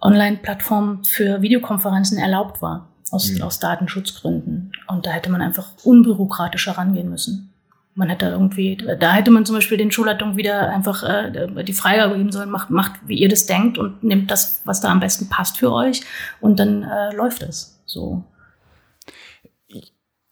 Online-Plattform 0.00 1.04
für 1.04 1.42
Videokonferenzen 1.42 2.18
erlaubt 2.18 2.62
war 2.62 2.88
aus, 3.10 3.30
mhm. 3.30 3.42
aus 3.42 3.58
Datenschutzgründen. 3.58 4.72
Und 4.86 5.06
da 5.06 5.10
hätte 5.10 5.30
man 5.30 5.42
einfach 5.42 5.72
unbürokratischer 5.84 6.72
rangehen 6.72 7.10
müssen. 7.10 7.52
Man 7.94 8.08
hätte 8.08 8.26
irgendwie, 8.26 8.76
da 8.76 9.12
hätte 9.12 9.30
man 9.30 9.44
zum 9.44 9.56
Beispiel 9.56 9.76
den 9.76 9.90
Schulleitungen 9.90 10.36
wieder 10.36 10.70
einfach 10.70 11.02
äh, 11.02 11.64
die 11.64 11.72
Freigabe 11.72 12.16
geben 12.16 12.30
sollen, 12.30 12.50
macht, 12.50 12.70
macht, 12.70 12.92
wie 13.06 13.18
ihr 13.18 13.28
das 13.28 13.46
denkt 13.46 13.78
und 13.78 14.04
nehmt 14.04 14.30
das, 14.30 14.62
was 14.64 14.80
da 14.80 14.90
am 14.90 15.00
besten 15.00 15.28
passt 15.28 15.58
für 15.58 15.72
euch 15.72 16.02
und 16.40 16.60
dann 16.60 16.84
äh, 16.84 17.14
läuft 17.14 17.42
es. 17.42 17.82
So. 17.86 18.24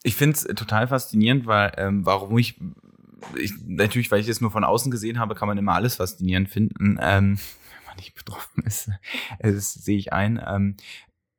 Ich 0.04 0.14
finde 0.14 0.36
es 0.36 0.44
total 0.54 0.86
faszinierend, 0.86 1.46
weil 1.46 1.72
ähm, 1.76 2.06
warum 2.06 2.38
ich, 2.38 2.58
ich, 3.36 3.52
natürlich, 3.66 4.10
weil 4.10 4.20
ich 4.20 4.28
es 4.28 4.40
nur 4.40 4.50
von 4.50 4.64
außen 4.64 4.90
gesehen 4.90 5.18
habe, 5.18 5.34
kann 5.34 5.48
man 5.48 5.58
immer 5.58 5.74
alles 5.74 5.96
faszinierend 5.96 6.48
finden, 6.48 6.98
ähm, 7.00 7.38
wenn 7.38 7.86
man 7.86 7.96
nicht 7.96 8.14
betroffen 8.14 8.62
ist. 8.64 8.90
Das 9.40 9.74
sehe 9.74 9.98
ich 9.98 10.12
ein. 10.12 10.42
Ähm, 10.46 10.76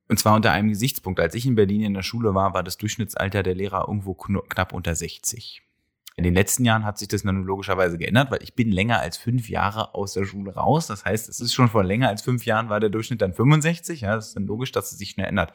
und 0.08 0.18
zwar 0.18 0.36
unter 0.36 0.52
einem 0.52 0.70
Gesichtspunkt. 0.70 1.20
Als 1.20 1.36
ich 1.36 1.46
in 1.46 1.56
Berlin 1.56 1.82
in 1.82 1.94
der 1.94 2.02
Schule 2.02 2.34
war, 2.34 2.54
war 2.54 2.64
das 2.64 2.78
Durchschnittsalter 2.78 3.44
der 3.44 3.56
Lehrer 3.56 3.86
irgendwo 3.88 4.16
knapp 4.16 4.74
unter 4.74 4.96
60. 4.96 5.62
In 6.16 6.24
den 6.24 6.34
letzten 6.34 6.66
Jahren 6.66 6.84
hat 6.84 6.98
sich 6.98 7.08
das 7.08 7.24
dann 7.24 7.44
logischerweise 7.44 7.98
geändert, 7.98 8.30
weil 8.30 8.44
ich 8.44 8.54
bin 8.54 8.72
länger 8.72 9.00
als 9.00 9.16
fünf 9.16 9.48
Jahre 9.48 9.94
aus 9.96 10.14
der 10.14 10.26
Schule 10.26 10.54
raus. 10.54 10.88
Das 10.88 11.06
heißt, 11.06 11.30
es 11.30 11.40
ist 11.40 11.54
schon 11.54 11.70
vor 11.70 11.84
länger 11.84 12.10
als 12.10 12.24
fünf 12.24 12.46
Jahren 12.46 12.68
war 12.68 12.82
der 12.82 12.90
Durchschnitt 12.90 13.22
dann 13.22 13.34
65. 13.34 14.02
Ja, 14.02 14.16
das 14.16 14.30
ist 14.30 14.36
dann 14.36 14.46
logisch, 14.46 14.74
dass 14.74 14.92
es 14.92 14.98
sich 14.98 15.12
schnell 15.12 15.28
ändert. 15.28 15.54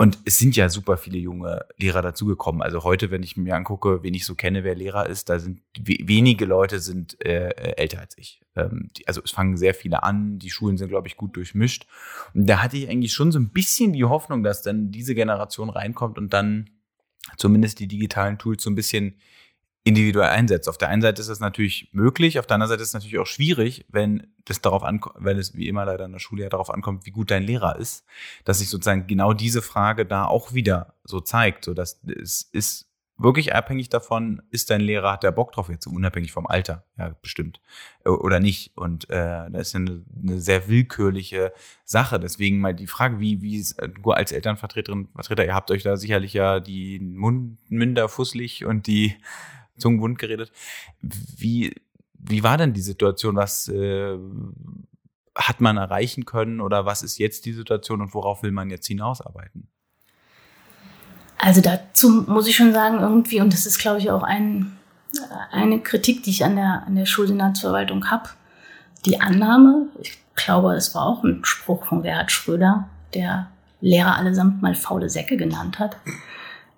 Und 0.00 0.16
es 0.24 0.38
sind 0.38 0.56
ja 0.56 0.70
super 0.70 0.96
viele 0.96 1.18
junge 1.18 1.66
Lehrer 1.76 2.00
dazugekommen. 2.00 2.62
Also 2.62 2.84
heute, 2.84 3.10
wenn 3.10 3.22
ich 3.22 3.36
mir 3.36 3.54
angucke, 3.54 4.02
wen 4.02 4.14
ich 4.14 4.24
so 4.24 4.34
kenne, 4.34 4.64
wer 4.64 4.74
Lehrer 4.74 5.06
ist, 5.06 5.28
da 5.28 5.38
sind 5.38 5.60
wenige 5.78 6.46
Leute 6.46 6.80
sind 6.80 7.22
äh, 7.22 7.50
älter 7.76 8.00
als 8.00 8.16
ich. 8.16 8.40
Ähm, 8.56 8.88
die, 8.96 9.06
also 9.06 9.20
es 9.22 9.30
fangen 9.30 9.58
sehr 9.58 9.74
viele 9.74 10.02
an, 10.02 10.38
die 10.38 10.48
Schulen 10.48 10.78
sind, 10.78 10.88
glaube 10.88 11.06
ich, 11.06 11.18
gut 11.18 11.36
durchmischt. 11.36 11.86
Und 12.32 12.46
da 12.46 12.62
hatte 12.62 12.78
ich 12.78 12.88
eigentlich 12.88 13.12
schon 13.12 13.30
so 13.30 13.38
ein 13.38 13.50
bisschen 13.50 13.92
die 13.92 14.06
Hoffnung, 14.06 14.42
dass 14.42 14.62
dann 14.62 14.90
diese 14.90 15.14
Generation 15.14 15.68
reinkommt 15.68 16.16
und 16.16 16.32
dann 16.32 16.70
zumindest 17.36 17.78
die 17.78 17.86
digitalen 17.86 18.38
Tools 18.38 18.62
so 18.62 18.70
ein 18.70 18.76
bisschen 18.76 19.20
individuell 19.84 20.28
einsetzt. 20.28 20.68
Auf 20.68 20.78
der 20.78 20.88
einen 20.88 21.02
Seite 21.02 21.22
ist 21.22 21.28
es 21.28 21.40
natürlich 21.40 21.88
möglich, 21.92 22.38
auf 22.38 22.46
der 22.46 22.56
anderen 22.56 22.68
Seite 22.68 22.82
ist 22.82 22.88
es 22.88 22.94
natürlich 22.94 23.18
auch 23.18 23.26
schwierig, 23.26 23.86
wenn 23.88 24.26
das 24.44 24.60
darauf 24.60 24.82
ankommt, 24.82 25.16
wenn 25.18 25.38
es 25.38 25.54
wie 25.54 25.68
immer 25.68 25.84
leider 25.84 26.04
in 26.04 26.12
der 26.12 26.18
Schule 26.18 26.42
ja 26.42 26.48
darauf 26.48 26.70
ankommt, 26.70 27.06
wie 27.06 27.10
gut 27.10 27.30
dein 27.30 27.42
Lehrer 27.42 27.76
ist, 27.76 28.04
dass 28.44 28.58
sich 28.58 28.68
sozusagen 28.68 29.06
genau 29.06 29.32
diese 29.32 29.62
Frage 29.62 30.04
da 30.04 30.26
auch 30.26 30.52
wieder 30.52 30.94
so 31.04 31.20
zeigt, 31.20 31.64
so 31.64 31.72
dass 31.72 32.00
es 32.06 32.42
ist 32.42 32.90
wirklich 33.22 33.54
abhängig 33.54 33.90
davon, 33.90 34.42
ist 34.50 34.70
dein 34.70 34.80
Lehrer, 34.80 35.12
hat 35.12 35.22
der 35.22 35.32
Bock 35.32 35.52
drauf, 35.52 35.68
jetzt 35.68 35.86
unabhängig 35.86 36.32
vom 36.32 36.46
Alter, 36.46 36.84
ja, 36.98 37.14
bestimmt, 37.20 37.60
oder 38.04 38.40
nicht. 38.40 38.76
Und 38.76 39.10
äh, 39.10 39.50
das 39.50 39.68
ist 39.68 39.76
eine, 39.76 40.04
eine 40.22 40.40
sehr 40.40 40.68
willkürliche 40.68 41.52
Sache. 41.84 42.18
Deswegen 42.18 42.60
mal 42.60 42.74
die 42.74 42.86
Frage, 42.86 43.20
wie, 43.20 43.42
wie 43.42 43.64
du 44.02 44.10
als 44.12 44.32
Elternvertreterin, 44.32 45.08
Vertreter, 45.14 45.44
ihr 45.44 45.54
habt 45.54 45.70
euch 45.70 45.82
da 45.82 45.96
sicherlich 45.96 46.32
ja 46.32 46.60
die 46.60 46.98
Mund, 46.98 47.58
Münder 47.68 48.08
fusselig 48.08 48.64
und 48.64 48.86
die 48.86 49.16
Zungen 49.80 50.00
wund 50.00 50.18
geredet. 50.18 50.52
Wie, 51.00 51.74
wie 52.14 52.42
war 52.42 52.56
denn 52.56 52.72
die 52.72 52.80
Situation? 52.80 53.36
Was 53.36 53.68
äh, 53.68 54.18
hat 55.34 55.60
man 55.60 55.76
erreichen 55.76 56.24
können 56.24 56.60
oder 56.60 56.86
was 56.86 57.02
ist 57.02 57.18
jetzt 57.18 57.46
die 57.46 57.52
Situation 57.52 58.00
und 58.00 58.14
worauf 58.14 58.42
will 58.42 58.52
man 58.52 58.70
jetzt 58.70 58.86
hinausarbeiten? 58.86 59.68
Also 61.38 61.62
dazu 61.62 62.24
muss 62.26 62.46
ich 62.46 62.56
schon 62.56 62.74
sagen, 62.74 63.00
irgendwie, 63.00 63.40
und 63.40 63.52
das 63.52 63.64
ist, 63.64 63.78
glaube 63.78 63.98
ich, 63.98 64.10
auch 64.10 64.22
ein, 64.22 64.76
eine 65.50 65.80
Kritik, 65.80 66.22
die 66.22 66.30
ich 66.30 66.44
an 66.44 66.56
der, 66.56 66.84
an 66.86 66.96
der 66.96 67.06
Schulsenatsverwaltung 67.06 68.10
habe, 68.10 68.28
die 69.06 69.20
Annahme, 69.20 69.86
ich 70.02 70.18
glaube, 70.34 70.74
es 70.74 70.94
war 70.94 71.06
auch 71.06 71.24
ein 71.24 71.42
Spruch 71.44 71.86
von 71.86 72.02
Gerhard 72.02 72.30
Schröder, 72.30 72.88
der 73.14 73.50
Lehrer 73.80 74.16
allesamt 74.16 74.60
mal 74.60 74.74
faule 74.74 75.08
Säcke 75.08 75.38
genannt 75.38 75.78
hat. 75.78 75.96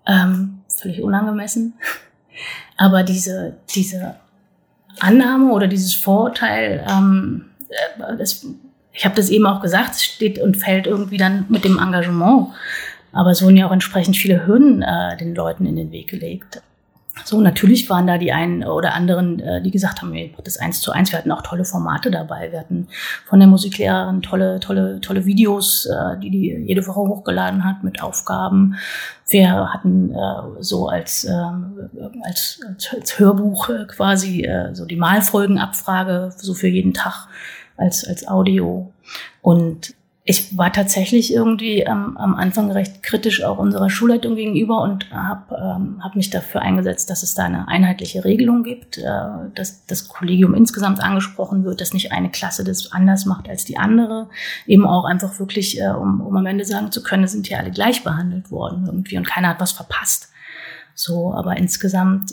Ähm, 0.07 0.63
völlig 0.69 1.03
unangemessen. 1.03 1.75
Aber 2.77 3.03
diese, 3.03 3.57
diese 3.75 4.17
Annahme 5.01 5.53
oder 5.53 5.67
dieses 5.67 5.95
Vorurteil, 5.95 6.85
ähm, 6.89 7.47
äh, 7.69 8.17
das, 8.17 8.47
ich 8.93 9.05
habe 9.05 9.15
das 9.15 9.31
eben 9.31 9.47
auch 9.47 9.61
gesagt, 9.61 9.93
es 9.93 10.05
steht 10.05 10.39
und 10.39 10.57
fällt 10.57 10.87
irgendwie 10.87 11.17
dann 11.17 11.47
mit 11.49 11.65
dem 11.65 11.79
Engagement. 11.79 12.49
Aber 13.13 13.31
es 13.31 13.43
wurden 13.43 13.57
ja 13.57 13.67
auch 13.67 13.73
entsprechend 13.73 14.17
viele 14.17 14.47
Hürden 14.47 14.83
äh, 14.83 15.17
den 15.17 15.35
Leuten 15.35 15.67
in 15.67 15.77
den 15.77 15.93
Weg 15.93 16.09
gelegt. 16.09 16.63
So, 17.25 17.41
natürlich 17.43 17.91
waren 17.91 18.07
da 18.07 18.17
die 18.17 18.33
einen 18.33 18.65
oder 18.65 18.95
anderen, 18.95 19.39
äh, 19.39 19.61
die 19.61 19.71
gesagt 19.71 20.01
haben, 20.01 20.15
ey, 20.15 20.35
das 20.45 20.57
eins 20.57 20.81
zu 20.81 20.93
eins. 20.93 21.13
Wir 21.13 21.19
hatten 21.19 21.31
auch 21.31 21.43
tolle 21.43 21.67
Formate 21.67 22.11
dabei. 22.11 22.51
Wir 22.51 22.61
hatten 22.61 22.89
von 23.27 23.39
der 23.39 23.49
Musiklehrerin 23.49 24.23
tolle, 24.23 24.61
tolle, 24.61 24.99
tolle 25.01 25.27
Videos, 25.27 25.87
äh, 25.87 26.19
die 26.21 26.31
die 26.31 26.65
jede 26.67 26.87
Woche 26.87 27.01
hochgeladen 27.01 27.65
hat 27.65 27.85
mit 27.85 28.03
Aufgaben. 28.03 28.77
Wir 29.29 29.73
hatten 29.73 30.15
äh, 30.15 30.63
so 30.63 30.89
als, 30.89 31.25
äh, 31.25 31.33
als, 32.23 32.61
als 32.95 33.19
Hörbuch 33.19 33.69
äh, 33.69 33.85
quasi 33.87 34.45
äh, 34.45 34.75
so 34.75 34.87
die 34.87 34.97
Malfolgenabfrage 34.97 36.33
so 36.37 36.55
für 36.55 36.69
jeden 36.69 36.95
Tag 36.95 37.29
als, 37.77 38.07
als 38.07 38.27
Audio. 38.27 38.91
Und 39.43 39.95
ich 40.33 40.57
war 40.57 40.73
tatsächlich 40.73 41.31
irgendwie 41.31 41.81
ähm, 41.81 42.17
am 42.17 42.35
Anfang 42.35 42.73
recht 42.73 43.03
kritisch 43.03 43.43
auch 43.43 43.59
unserer 43.59 43.91
Schulleitung 43.91 44.35
gegenüber 44.35 44.81
und 44.81 45.11
habe 45.11 45.55
ähm, 45.55 46.03
hab 46.03 46.17
mich 46.17 46.31
dafür 46.31 46.63
eingesetzt, 46.63 47.11
dass 47.11 47.23
es 47.23 47.35
da 47.35 47.45
eine 47.45 47.69
einheitliche 47.69 48.25
Regelung 48.25 48.63
gibt, 48.63 48.97
äh, 48.97 49.03
dass 49.55 49.85
das 49.85 50.09
Kollegium 50.09 50.55
insgesamt 50.55 51.03
angesprochen 51.03 51.65
wird, 51.65 51.83
dass 51.83 51.93
nicht 51.93 52.13
eine 52.13 52.31
Klasse 52.31 52.65
das 52.65 52.93
anders 52.93 53.27
macht 53.27 53.47
als 53.47 53.67
die 53.67 53.77
andere. 53.77 54.31
Eben 54.67 54.87
auch 54.87 55.05
einfach 55.05 55.39
wirklich, 55.39 55.79
äh, 55.79 55.91
um, 55.91 56.23
um 56.23 56.35
am 56.35 56.47
Ende 56.47 56.65
sagen 56.65 56.91
zu 56.91 57.03
können, 57.03 57.27
sind 57.29 57.51
ja 57.51 57.59
alle 57.59 57.71
gleich 57.71 58.03
behandelt 58.03 58.51
worden 58.51 58.87
irgendwie 58.87 59.19
und 59.19 59.27
keiner 59.27 59.49
hat 59.49 59.61
was 59.61 59.73
verpasst. 59.73 60.31
So, 60.95 61.35
aber 61.35 61.59
insgesamt 61.59 62.33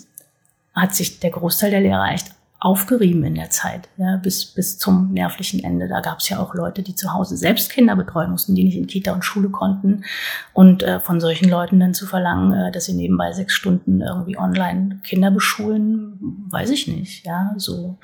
hat 0.74 0.96
sich 0.96 1.20
der 1.20 1.32
Großteil 1.32 1.72
der 1.72 1.82
Lehrer 1.82 2.13
echt 2.13 2.32
aufgerieben 2.60 3.24
in 3.24 3.36
der 3.36 3.50
Zeit, 3.50 3.88
ja, 3.96 4.18
bis, 4.18 4.46
bis 4.46 4.78
zum 4.78 5.13
nervlichen 5.13 5.64
Ende. 5.64 5.88
Da 5.88 6.01
gab 6.01 6.20
es 6.20 6.27
ja 6.27 6.40
auch 6.40 6.53
Leute, 6.53 6.83
die 6.83 6.94
zu 6.94 7.14
Hause 7.14 7.38
selbst 7.38 7.72
Kinder 7.72 7.96
betreuen 7.96 8.31
mussten, 8.31 8.53
die 8.53 8.66
nicht 8.66 8.77
in 8.77 8.88
Kita 8.88 9.14
und 9.14 9.24
Schule 9.24 9.50
konnten. 9.50 10.03
Und 10.53 10.83
äh, 10.83 11.00
von 11.00 11.22
solchen 11.22 11.50
Leuten 11.50 11.79
dann 11.79 11.94
zu 11.94 12.05
verlangen, 12.05 12.53
äh, 12.53 12.72
dass 12.72 12.86
sie 12.86 12.94
nebenbei 12.94 13.31
sechs 13.31 13.53
Stunden 13.53 14.01
irgendwie 14.01 14.38
online 14.38 15.00
Kinder 15.03 15.31
beschulen, 15.31 16.48
weiß 16.50 16.70
ich 16.72 16.88
nicht. 16.88 17.25
Ja, 17.25 17.53
so. 17.55 17.98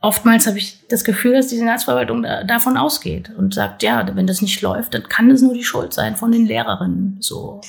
Oftmals 0.00 0.48
habe 0.48 0.58
ich 0.58 0.86
das 0.88 1.04
Gefühl, 1.04 1.34
dass 1.34 1.46
die 1.46 1.56
Senatsverwaltung 1.56 2.24
da, 2.24 2.42
davon 2.42 2.76
ausgeht 2.76 3.30
und 3.38 3.54
sagt, 3.54 3.84
ja, 3.84 4.04
wenn 4.16 4.26
das 4.26 4.42
nicht 4.42 4.60
läuft, 4.62 4.94
dann 4.94 5.04
kann 5.04 5.30
es 5.30 5.42
nur 5.42 5.54
die 5.54 5.64
Schuld 5.64 5.94
sein 5.94 6.16
von 6.16 6.32
den 6.32 6.44
Lehrerinnen. 6.44 7.18
So. 7.20 7.60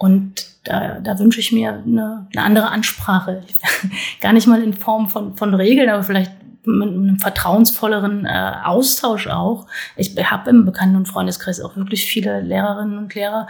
Und 0.00 0.46
da, 0.64 0.98
da 0.98 1.18
wünsche 1.18 1.40
ich 1.40 1.52
mir 1.52 1.74
eine, 1.74 2.26
eine 2.32 2.42
andere 2.42 2.70
Ansprache. 2.70 3.42
Gar 4.22 4.32
nicht 4.32 4.46
mal 4.46 4.62
in 4.62 4.72
Form 4.72 5.10
von, 5.10 5.36
von 5.36 5.52
Regeln, 5.52 5.90
aber 5.90 6.02
vielleicht 6.02 6.32
mit 6.64 6.88
einem 6.88 7.18
vertrauensvolleren 7.18 8.24
äh, 8.24 8.52
Austausch 8.64 9.26
auch. 9.26 9.66
Ich 9.96 10.16
habe 10.16 10.48
im 10.48 10.64
Bekannten- 10.64 10.96
und 10.96 11.06
Freundeskreis 11.06 11.60
auch 11.60 11.76
wirklich 11.76 12.06
viele 12.06 12.40
Lehrerinnen 12.40 12.96
und 12.96 13.14
Lehrer, 13.14 13.46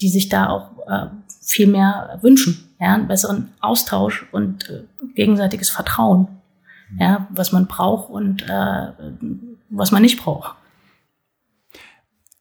die 0.00 0.08
sich 0.08 0.28
da 0.28 0.48
auch 0.48 0.70
äh, 0.88 1.06
viel 1.40 1.68
mehr 1.68 2.18
wünschen. 2.20 2.68
Ja, 2.80 2.94
einen 2.94 3.06
besseren 3.06 3.52
Austausch 3.60 4.26
und 4.32 4.68
äh, 4.70 4.82
gegenseitiges 5.14 5.70
Vertrauen. 5.70 6.26
Ja, 6.98 7.28
was 7.30 7.52
man 7.52 7.68
braucht 7.68 8.10
und 8.10 8.42
äh, 8.42 8.88
was 9.70 9.92
man 9.92 10.02
nicht 10.02 10.20
braucht. 10.20 10.56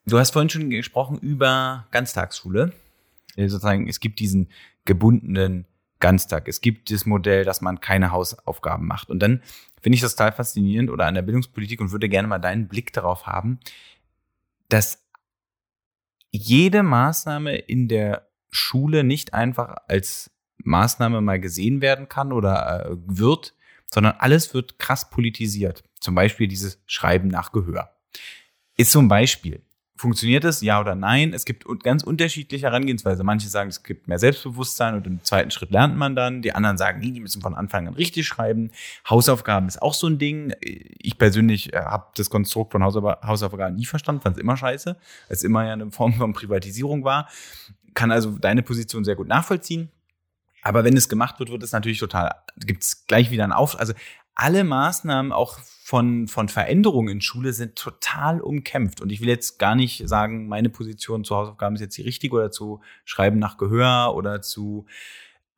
Du 0.08 0.18
hast 0.18 0.32
vorhin 0.32 0.50
schon 0.50 0.72
gesprochen 0.72 1.20
über 1.20 1.86
Ganztagsschule. 1.92 2.74
Äh, 3.36 3.48
sozusagen, 3.48 3.88
es 3.88 4.00
gibt 4.00 4.20
diesen 4.20 4.50
gebundenen 4.86 5.66
Ganztag. 6.00 6.48
Es 6.48 6.62
gibt 6.62 6.92
das 6.92 7.06
Modell, 7.06 7.46
dass 7.46 7.62
man 7.62 7.80
keine 7.80 8.12
Hausaufgaben 8.12 8.88
macht. 8.88 9.10
Und 9.10 9.20
dann 9.20 9.42
finde 9.82 9.96
ich 9.96 10.02
das 10.02 10.16
total 10.16 10.34
faszinierend 10.34 10.90
oder 10.90 11.06
an 11.06 11.16
der 11.16 11.22
Bildungspolitik 11.22 11.80
und 11.80 11.92
würde 11.92 12.10
gerne 12.10 12.28
mal 12.28 12.40
deinen 12.40 12.68
Blick 12.68 12.92
darauf 12.92 13.28
haben, 13.28 13.60
dass 14.68 15.06
jede 16.32 16.84
Maßnahme 16.84 17.56
in 17.56 17.88
der 17.88 18.28
Schule 18.50 19.04
nicht 19.04 19.34
einfach 19.34 19.76
als 19.88 20.32
Maßnahme 20.64 21.22
mal 21.22 21.40
gesehen 21.40 21.82
werden 21.82 22.10
kann 22.10 22.32
oder 22.32 22.86
äh, 22.86 22.96
wird, 23.06 23.56
sondern 23.86 24.16
alles 24.20 24.54
wird 24.54 24.80
krass 24.80 25.10
politisiert. 25.10 25.84
Zum 26.00 26.16
Beispiel 26.16 26.48
dieses 26.48 26.82
Schreiben 26.86 27.28
nach 27.28 27.52
Gehör. 27.52 27.96
Ist 28.78 28.92
so 28.92 29.00
ein 29.00 29.08
Beispiel. 29.08 29.64
Funktioniert 30.02 30.44
es? 30.46 30.62
Ja 30.62 30.82
oder 30.82 30.96
nein? 30.96 31.32
Es 31.32 31.46
gibt 31.46 31.64
ganz 31.84 32.02
unterschiedliche 32.02 32.66
Herangehensweise. 32.66 33.24
Manche 33.24 33.48
sagen, 33.50 33.70
es 33.70 33.84
gibt 33.84 34.08
mehr 34.08 34.18
Selbstbewusstsein 34.18 34.96
und 34.96 35.06
im 35.06 35.24
zweiten 35.24 35.52
Schritt 35.52 35.70
lernt 35.70 35.96
man 35.96 36.16
dann. 36.16 36.42
Die 36.42 36.54
anderen 36.54 36.76
sagen, 36.76 37.02
nee, 37.02 37.12
die 37.12 37.20
müssen 37.20 37.40
von 37.40 37.54
Anfang 37.54 37.88
an 37.88 37.94
richtig 37.94 38.26
schreiben. 38.26 38.72
Hausaufgaben 39.08 39.68
ist 39.68 39.80
auch 39.80 39.94
so 39.94 40.08
ein 40.08 40.18
Ding. 40.18 40.56
Ich 40.60 41.20
persönlich 41.20 41.72
äh, 41.74 41.78
habe 41.78 42.08
das 42.16 42.32
Konstrukt 42.32 42.72
von 42.72 42.84
Hausaufgaben 42.84 43.76
nie 43.76 43.86
verstanden, 43.86 44.24
fand 44.24 44.38
es 44.38 44.42
immer 44.42 44.58
scheiße, 44.58 44.96
weil 44.96 45.36
es 45.36 45.44
immer 45.44 45.68
ja 45.68 45.74
eine 45.74 45.92
Form 45.92 46.14
von 46.14 46.34
Privatisierung 46.34 47.04
war. 47.04 47.30
Kann 47.94 48.10
also 48.10 48.32
deine 48.32 48.64
Position 48.64 49.06
sehr 49.06 49.16
gut 49.16 49.28
nachvollziehen. 49.28 49.92
Aber 50.64 50.84
wenn 50.84 50.98
es 50.98 51.10
gemacht 51.10 51.40
wird, 51.40 51.52
wird 51.52 51.62
es 51.62 51.74
natürlich 51.74 52.00
total, 52.00 52.34
gibt 52.58 52.84
es 52.84 53.06
gleich 53.06 53.30
wieder 53.30 53.44
einen 53.44 53.54
Auf. 53.54 53.80
Also 53.80 53.94
alle 54.42 54.64
Maßnahmen 54.64 55.32
auch 55.32 55.60
von, 55.60 56.28
von 56.28 56.50
Veränderungen 56.50 57.10
in 57.10 57.22
Schule 57.22 57.54
sind 57.54 57.76
total 57.76 58.42
umkämpft. 58.42 59.00
Und 59.00 59.12
ich 59.12 59.22
will 59.22 59.28
jetzt 59.28 59.60
gar 59.60 59.76
nicht 59.76 60.08
sagen, 60.08 60.48
meine 60.48 60.70
Position 60.70 61.24
zu 61.24 61.36
Hausaufgaben 61.36 61.76
ist 61.76 61.82
jetzt 61.82 61.98
die 61.98 62.02
richtige 62.02 62.36
oder 62.36 62.50
zu 62.50 62.82
Schreiben 63.06 63.38
nach 63.38 63.58
Gehör 63.58 64.16
oder 64.16 64.42
zu 64.42 64.88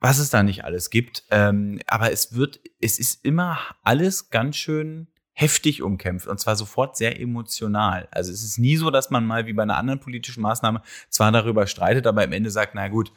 was 0.01 0.19
es 0.19 0.29
da 0.29 0.43
nicht 0.43 0.65
alles 0.65 0.89
gibt. 0.89 1.23
Ähm, 1.31 1.79
aber 1.87 2.11
es 2.11 2.35
wird, 2.35 2.59
es 2.81 2.99
ist 2.99 3.23
immer 3.23 3.57
alles 3.83 4.29
ganz 4.31 4.57
schön 4.57 5.07
heftig 5.31 5.81
umkämpft 5.81 6.27
und 6.27 6.41
zwar 6.41 6.57
sofort 6.57 6.97
sehr 6.97 7.21
emotional. 7.21 8.09
Also 8.11 8.33
es 8.33 8.43
ist 8.43 8.57
nie 8.57 8.75
so, 8.75 8.91
dass 8.91 9.11
man 9.11 9.25
mal 9.25 9.45
wie 9.45 9.53
bei 9.53 9.63
einer 9.63 9.77
anderen 9.77 10.01
politischen 10.01 10.41
Maßnahme 10.41 10.81
zwar 11.07 11.31
darüber 11.31 11.67
streitet, 11.67 12.05
aber 12.05 12.21
am 12.21 12.33
Ende 12.33 12.51
sagt, 12.51 12.75
na 12.75 12.89
gut, 12.89 13.13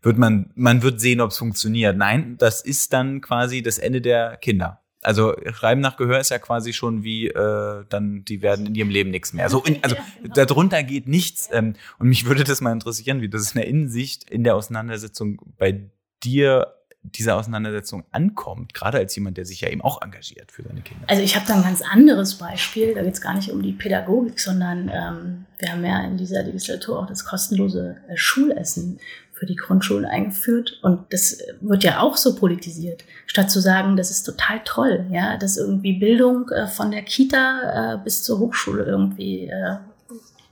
wird 0.00 0.16
man, 0.16 0.50
man 0.54 0.80
wird 0.80 0.98
sehen, 0.98 1.20
ob 1.20 1.30
es 1.30 1.36
funktioniert. 1.36 1.94
Nein, 1.94 2.36
das 2.38 2.62
ist 2.62 2.94
dann 2.94 3.20
quasi 3.20 3.60
das 3.60 3.76
Ende 3.76 4.00
der 4.00 4.38
Kinder. 4.38 4.79
Also 5.02 5.34
Schreiben 5.52 5.80
nach 5.80 5.96
Gehör 5.96 6.20
ist 6.20 6.30
ja 6.30 6.38
quasi 6.38 6.72
schon 6.72 7.02
wie 7.02 7.28
äh, 7.28 7.84
dann, 7.88 8.24
die 8.24 8.42
werden 8.42 8.66
in 8.66 8.74
ihrem 8.74 8.90
Leben 8.90 9.10
nichts 9.10 9.32
mehr. 9.32 9.44
Also, 9.44 9.62
in, 9.62 9.82
also 9.82 9.96
darunter 10.34 10.82
geht 10.82 11.08
nichts. 11.08 11.48
Ähm, 11.52 11.74
und 11.98 12.08
mich 12.08 12.26
würde 12.26 12.44
das 12.44 12.60
mal 12.60 12.72
interessieren, 12.72 13.22
wie 13.22 13.28
das 13.28 13.52
in 13.52 13.60
der 13.60 13.68
Innensicht 13.68 14.28
in 14.28 14.44
der 14.44 14.56
Auseinandersetzung 14.56 15.40
bei 15.58 15.80
dir 16.22 16.74
diese 17.02 17.34
Auseinandersetzung 17.34 18.04
ankommt, 18.10 18.74
gerade 18.74 18.98
als 18.98 19.14
jemand, 19.16 19.38
der 19.38 19.46
sich 19.46 19.62
ja 19.62 19.70
eben 19.70 19.80
auch 19.80 20.02
engagiert 20.02 20.52
für 20.52 20.62
seine 20.62 20.82
Kinder. 20.82 21.04
Also 21.08 21.22
ich 21.22 21.34
habe 21.34 21.46
da 21.46 21.54
ein 21.54 21.62
ganz 21.62 21.80
anderes 21.80 22.34
Beispiel. 22.34 22.94
Da 22.94 23.02
geht 23.02 23.14
es 23.14 23.22
gar 23.22 23.34
nicht 23.34 23.50
um 23.50 23.62
die 23.62 23.72
Pädagogik, 23.72 24.38
sondern 24.38 24.90
ähm, 24.92 25.46
wir 25.58 25.72
haben 25.72 25.84
ja 25.84 26.04
in 26.04 26.18
dieser 26.18 26.42
Legislatur 26.42 26.98
auch 26.98 27.06
das 27.06 27.24
kostenlose 27.24 27.96
äh, 28.08 28.16
Schulessen 28.16 29.00
für 29.40 29.46
die 29.46 29.56
Grundschulen 29.56 30.04
eingeführt. 30.04 30.78
Und 30.82 31.00
das 31.10 31.38
wird 31.62 31.82
ja 31.82 32.00
auch 32.00 32.18
so 32.18 32.36
politisiert, 32.36 33.04
statt 33.26 33.50
zu 33.50 33.58
sagen, 33.58 33.96
das 33.96 34.10
ist 34.10 34.24
total 34.24 34.60
toll, 34.66 35.06
ja, 35.10 35.38
dass 35.38 35.56
irgendwie 35.56 35.94
Bildung 35.94 36.50
äh, 36.50 36.66
von 36.66 36.90
der 36.90 37.02
Kita 37.02 37.94
äh, 37.94 38.04
bis 38.04 38.22
zur 38.22 38.38
Hochschule 38.38 38.84
irgendwie, 38.84 39.46
äh, 39.46 39.76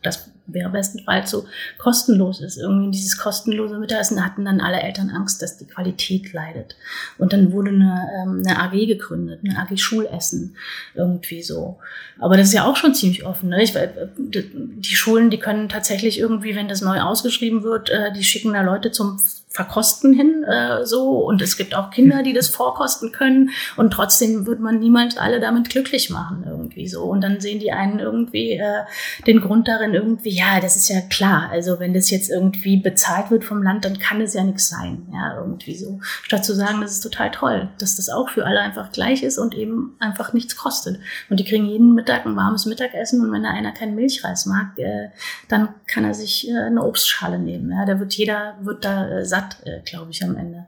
das 0.02 0.30
wäre 0.48 0.70
bestenfalls 0.70 1.30
so 1.30 1.46
kostenlos 1.78 2.40
ist. 2.40 2.56
Irgendwie 2.56 2.90
dieses 2.90 3.18
kostenlose 3.18 3.78
Mittagessen 3.78 4.24
hatten 4.24 4.44
dann 4.44 4.60
alle 4.60 4.80
Eltern 4.80 5.10
Angst, 5.10 5.40
dass 5.42 5.58
die 5.58 5.66
Qualität 5.66 6.32
leidet. 6.32 6.76
Und 7.18 7.32
dann 7.32 7.52
wurde 7.52 7.70
eine, 7.70 8.08
ähm, 8.22 8.42
eine 8.44 8.60
AG 8.60 8.86
gegründet, 8.86 9.40
eine 9.44 9.58
AG 9.58 9.76
Schulessen, 9.76 10.56
irgendwie 10.94 11.42
so. 11.42 11.78
Aber 12.18 12.36
das 12.36 12.48
ist 12.48 12.54
ja 12.54 12.64
auch 12.64 12.76
schon 12.76 12.94
ziemlich 12.94 13.24
offen. 13.24 13.50
Ne? 13.50 13.62
Ich, 13.62 13.76
äh, 13.76 13.88
die 14.18 14.96
Schulen, 14.96 15.30
die 15.30 15.38
können 15.38 15.68
tatsächlich 15.68 16.18
irgendwie, 16.18 16.56
wenn 16.56 16.68
das 16.68 16.80
neu 16.80 17.00
ausgeschrieben 17.00 17.62
wird, 17.62 17.90
äh, 17.90 18.12
die 18.12 18.24
schicken 18.24 18.52
da 18.52 18.62
Leute 18.62 18.90
zum 18.90 19.20
Verkosten 19.58 20.12
hin 20.12 20.44
äh, 20.44 20.86
so. 20.86 21.18
Und 21.18 21.42
es 21.42 21.56
gibt 21.56 21.74
auch 21.74 21.90
Kinder, 21.90 22.22
die 22.22 22.32
das 22.32 22.46
vorkosten 22.46 23.10
können. 23.10 23.50
Und 23.76 23.90
trotzdem 23.90 24.46
wird 24.46 24.60
man 24.60 24.78
niemals 24.78 25.18
alle 25.18 25.40
damit 25.40 25.68
glücklich 25.68 26.10
machen 26.10 26.44
irgendwie 26.46 26.86
so. 26.86 27.02
Und 27.02 27.22
dann 27.22 27.40
sehen 27.40 27.58
die 27.58 27.72
einen 27.72 27.98
irgendwie 27.98 28.52
äh, 28.52 28.84
den 29.26 29.40
Grund 29.40 29.66
darin 29.66 29.94
irgendwie 29.94 30.30
ja 30.30 30.60
das 30.60 30.76
ist 30.76 30.88
ja 30.88 31.00
klar. 31.00 31.48
Also 31.50 31.80
wenn 31.80 31.92
das 31.92 32.08
jetzt 32.10 32.30
irgendwie 32.30 32.76
bezahlt 32.76 33.32
wird 33.32 33.44
vom 33.44 33.60
Land 33.60 33.84
dann 33.84 33.98
kann 33.98 34.20
es 34.20 34.34
ja 34.34 34.44
nichts 34.44 34.68
sein. 34.68 35.08
Ja 35.12 35.38
irgendwie 35.40 35.74
so. 35.74 35.98
Statt 36.22 36.44
zu 36.44 36.54
sagen 36.54 36.80
das 36.80 36.92
ist 36.92 37.00
total 37.00 37.32
toll 37.32 37.68
dass 37.78 37.96
das 37.96 38.08
auch 38.08 38.28
für 38.28 38.46
alle 38.46 38.60
einfach 38.60 38.92
gleich 38.92 39.24
ist 39.24 39.38
und 39.38 39.56
eben 39.56 39.96
einfach 39.98 40.32
nichts 40.32 40.54
kostet. 40.54 41.00
Und 41.30 41.40
die 41.40 41.44
kriegen 41.44 41.66
jeden 41.66 41.96
Mittag 41.96 42.26
ein 42.26 42.36
warmes 42.36 42.64
Mittagessen 42.64 43.24
und 43.24 43.32
wenn 43.32 43.42
da 43.42 43.50
einer 43.50 43.72
keinen 43.72 43.96
Milchreis 43.96 44.46
mag 44.46 44.78
äh, 44.78 45.08
dann 45.48 45.70
kann 45.88 46.04
er 46.04 46.14
sich 46.14 46.48
äh, 46.48 46.56
eine 46.56 46.84
Obstschale 46.84 47.40
nehmen. 47.40 47.72
Ja 47.72 47.84
da 47.84 47.98
wird 47.98 48.14
jeder 48.14 48.54
wird 48.60 48.84
da 48.84 49.08
äh, 49.08 49.24
satt, 49.24 49.47
äh, 49.64 49.80
glaube 49.84 50.10
ich, 50.10 50.22
am 50.22 50.36
Ende. 50.36 50.66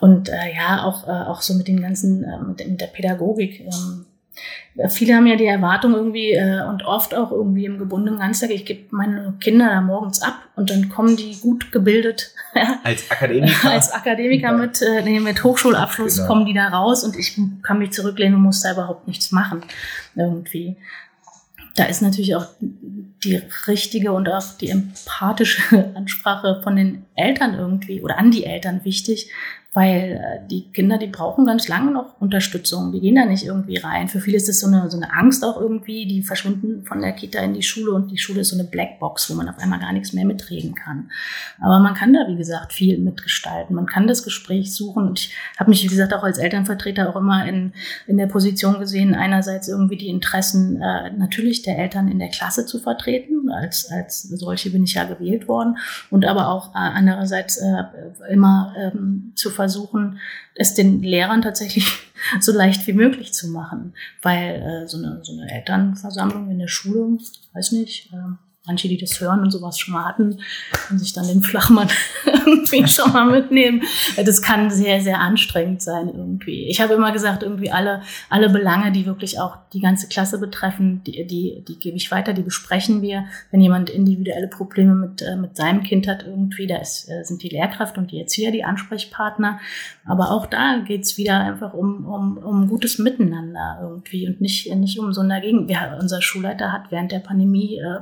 Und 0.00 0.28
äh, 0.28 0.54
ja, 0.54 0.84
auch, 0.84 1.06
äh, 1.06 1.10
auch 1.10 1.42
so 1.42 1.54
mit 1.54 1.68
den 1.68 1.82
ganzen, 1.82 2.24
äh, 2.24 2.38
mit, 2.38 2.66
mit 2.66 2.80
der 2.80 2.86
Pädagogik. 2.86 3.60
Ähm, 3.60 4.06
viele 4.88 5.14
haben 5.14 5.26
ja 5.26 5.36
die 5.36 5.46
Erwartung 5.46 5.94
irgendwie 5.94 6.32
äh, 6.32 6.62
und 6.62 6.84
oft 6.84 7.14
auch 7.14 7.30
irgendwie 7.30 7.66
im 7.66 7.78
gebundenen 7.78 8.20
Ganztag, 8.20 8.50
ich 8.50 8.64
gebe 8.64 8.84
meine 8.90 9.34
Kinder 9.40 9.68
da 9.68 9.80
morgens 9.80 10.22
ab 10.22 10.36
und 10.56 10.70
dann 10.70 10.88
kommen 10.88 11.16
die 11.16 11.36
gut 11.40 11.72
gebildet. 11.72 12.32
als 12.84 13.10
Akademiker? 13.10 13.70
als 13.70 13.92
Akademiker 13.92 14.52
mit, 14.52 14.80
äh, 14.82 15.02
nee, 15.02 15.20
mit 15.20 15.44
Hochschulabschluss 15.44 16.16
genau. 16.16 16.28
kommen 16.28 16.46
die 16.46 16.54
da 16.54 16.68
raus 16.68 17.04
und 17.04 17.16
ich 17.16 17.38
kann 17.62 17.78
mich 17.78 17.92
zurücklehnen 17.92 18.36
und 18.36 18.42
muss 18.42 18.62
da 18.62 18.72
überhaupt 18.72 19.06
nichts 19.06 19.32
machen. 19.32 19.62
Irgendwie 20.14 20.76
da 21.76 21.84
ist 21.84 22.02
natürlich 22.02 22.34
auch 22.34 22.46
die 22.60 23.40
richtige 23.66 24.12
und 24.12 24.28
auch 24.28 24.56
die 24.58 24.70
empathische 24.70 25.92
Ansprache 25.94 26.60
von 26.62 26.76
den 26.76 27.04
Eltern 27.14 27.54
irgendwie 27.54 28.00
oder 28.02 28.18
an 28.18 28.30
die 28.30 28.44
Eltern 28.44 28.84
wichtig, 28.84 29.30
weil 29.72 30.20
äh, 30.20 30.48
die 30.48 30.68
Kinder, 30.72 30.98
die 30.98 31.06
brauchen 31.06 31.46
ganz 31.46 31.68
lange 31.68 31.92
noch 31.92 32.20
Unterstützung. 32.20 32.90
Die 32.90 33.00
gehen 33.00 33.14
da 33.14 33.24
nicht 33.24 33.44
irgendwie 33.44 33.76
rein. 33.76 34.08
Für 34.08 34.20
viele 34.20 34.36
ist 34.36 34.48
das 34.48 34.58
so 34.58 34.66
eine, 34.66 34.90
so 34.90 34.96
eine 34.96 35.12
Angst 35.12 35.44
auch 35.44 35.60
irgendwie. 35.60 36.06
Die 36.06 36.22
verschwinden 36.22 36.84
von 36.84 37.00
der 37.00 37.12
Kita 37.12 37.38
in 37.40 37.54
die 37.54 37.62
Schule 37.62 37.92
und 37.92 38.10
die 38.10 38.18
Schule 38.18 38.40
ist 38.40 38.48
so 38.48 38.58
eine 38.58 38.68
Blackbox, 38.68 39.30
wo 39.30 39.34
man 39.34 39.48
auf 39.48 39.58
einmal 39.58 39.78
gar 39.78 39.92
nichts 39.92 40.12
mehr 40.12 40.24
mitreden 40.24 40.74
kann. 40.74 41.10
Aber 41.60 41.78
man 41.78 41.94
kann 41.94 42.12
da, 42.12 42.26
wie 42.26 42.36
gesagt, 42.36 42.72
viel 42.72 42.98
mitgestalten. 42.98 43.76
Man 43.76 43.86
kann 43.86 44.08
das 44.08 44.24
Gespräch 44.24 44.74
suchen. 44.74 45.06
Und 45.06 45.20
ich 45.20 45.34
habe 45.56 45.70
mich, 45.70 45.84
wie 45.84 45.88
gesagt, 45.88 46.14
auch 46.14 46.24
als 46.24 46.38
Elternvertreter 46.38 47.08
auch 47.08 47.16
immer 47.16 47.46
in, 47.46 47.72
in 48.08 48.16
der 48.16 48.26
Position 48.26 48.80
gesehen, 48.80 49.14
einerseits 49.14 49.68
irgendwie 49.68 49.96
die 49.96 50.08
Interessen 50.08 50.82
äh, 50.82 51.12
natürlich 51.12 51.62
der 51.62 51.78
Eltern 51.78 52.08
in 52.08 52.18
der 52.18 52.30
Klasse 52.30 52.66
zu 52.66 52.80
vertreten. 52.80 53.48
Als, 53.50 53.88
als 53.90 54.22
solche 54.22 54.70
bin 54.70 54.82
ich 54.82 54.94
ja 54.94 55.04
gewählt 55.04 55.46
worden. 55.46 55.78
Und 56.10 56.24
aber 56.24 56.48
auch 56.48 56.74
äh, 56.74 56.78
andererseits 56.78 57.56
äh, 57.58 57.84
immer 58.30 58.74
ähm, 58.76 59.32
zu 59.36 59.50
versuchen, 59.60 60.18
es 60.54 60.72
den 60.72 61.02
Lehrern 61.02 61.42
tatsächlich 61.42 61.86
so 62.40 62.50
leicht 62.50 62.86
wie 62.86 62.94
möglich 62.94 63.34
zu 63.34 63.48
machen. 63.48 63.92
Weil 64.22 64.54
äh, 64.62 64.88
so, 64.88 64.96
eine, 64.96 65.20
so 65.22 65.32
eine 65.32 65.50
Elternversammlung 65.50 66.50
in 66.50 66.58
der 66.58 66.68
Schule, 66.68 67.18
weiß 67.52 67.72
nicht, 67.72 68.10
äh, 68.14 68.32
manche, 68.70 68.88
die 68.88 68.96
das 68.96 69.20
hören 69.20 69.40
und 69.40 69.50
sowas 69.50 69.78
schon 69.78 69.94
mal 69.94 70.04
hatten, 70.04 70.38
und 70.90 70.98
sich 70.98 71.12
dann 71.12 71.26
den 71.26 71.42
Flachmann 71.42 71.88
irgendwie 72.24 72.86
schon 72.86 73.12
mal 73.12 73.26
mitnehmen. 73.26 73.82
Das 74.24 74.42
kann 74.42 74.70
sehr, 74.70 75.00
sehr 75.00 75.18
anstrengend 75.18 75.82
sein 75.82 76.08
irgendwie. 76.08 76.68
Ich 76.68 76.80
habe 76.80 76.94
immer 76.94 77.10
gesagt, 77.10 77.42
irgendwie 77.42 77.72
alle, 77.72 78.02
alle 78.28 78.48
Belange, 78.48 78.92
die 78.92 79.06
wirklich 79.06 79.40
auch 79.40 79.58
die 79.72 79.80
ganze 79.80 80.08
Klasse 80.08 80.38
betreffen, 80.38 81.02
die, 81.04 81.26
die, 81.26 81.64
die 81.66 81.78
gebe 81.80 81.96
ich 81.96 82.10
weiter, 82.12 82.32
die 82.32 82.42
besprechen 82.42 83.02
wir. 83.02 83.24
Wenn 83.50 83.60
jemand 83.60 83.90
individuelle 83.90 84.46
Probleme 84.48 84.94
mit, 84.94 85.22
äh, 85.22 85.36
mit 85.36 85.56
seinem 85.56 85.82
Kind 85.82 86.06
hat 86.06 86.24
irgendwie, 86.24 86.68
da 86.68 86.76
ist, 86.76 87.08
äh, 87.08 87.24
sind 87.24 87.42
die 87.42 87.48
Lehrkräfte 87.48 87.98
und 87.98 88.12
die 88.12 88.20
Erzieher 88.20 88.52
die 88.52 88.64
Ansprechpartner. 88.64 89.58
Aber 90.04 90.30
auch 90.30 90.46
da 90.46 90.78
geht's 90.86 91.18
wieder 91.18 91.40
einfach 91.40 91.74
um, 91.74 92.06
um, 92.06 92.38
um 92.38 92.68
gutes 92.68 92.98
Miteinander 92.98 93.78
irgendwie 93.82 94.28
und 94.28 94.40
nicht, 94.40 94.72
nicht 94.74 94.98
um 94.98 95.12
so 95.12 95.22
ein 95.22 95.28
Dagegen. 95.28 95.68
Ja, 95.68 95.98
unser 96.00 96.22
Schulleiter 96.22 96.72
hat 96.72 96.90
während 96.90 97.10
der 97.10 97.20
Pandemie 97.20 97.78
äh, 97.78 98.00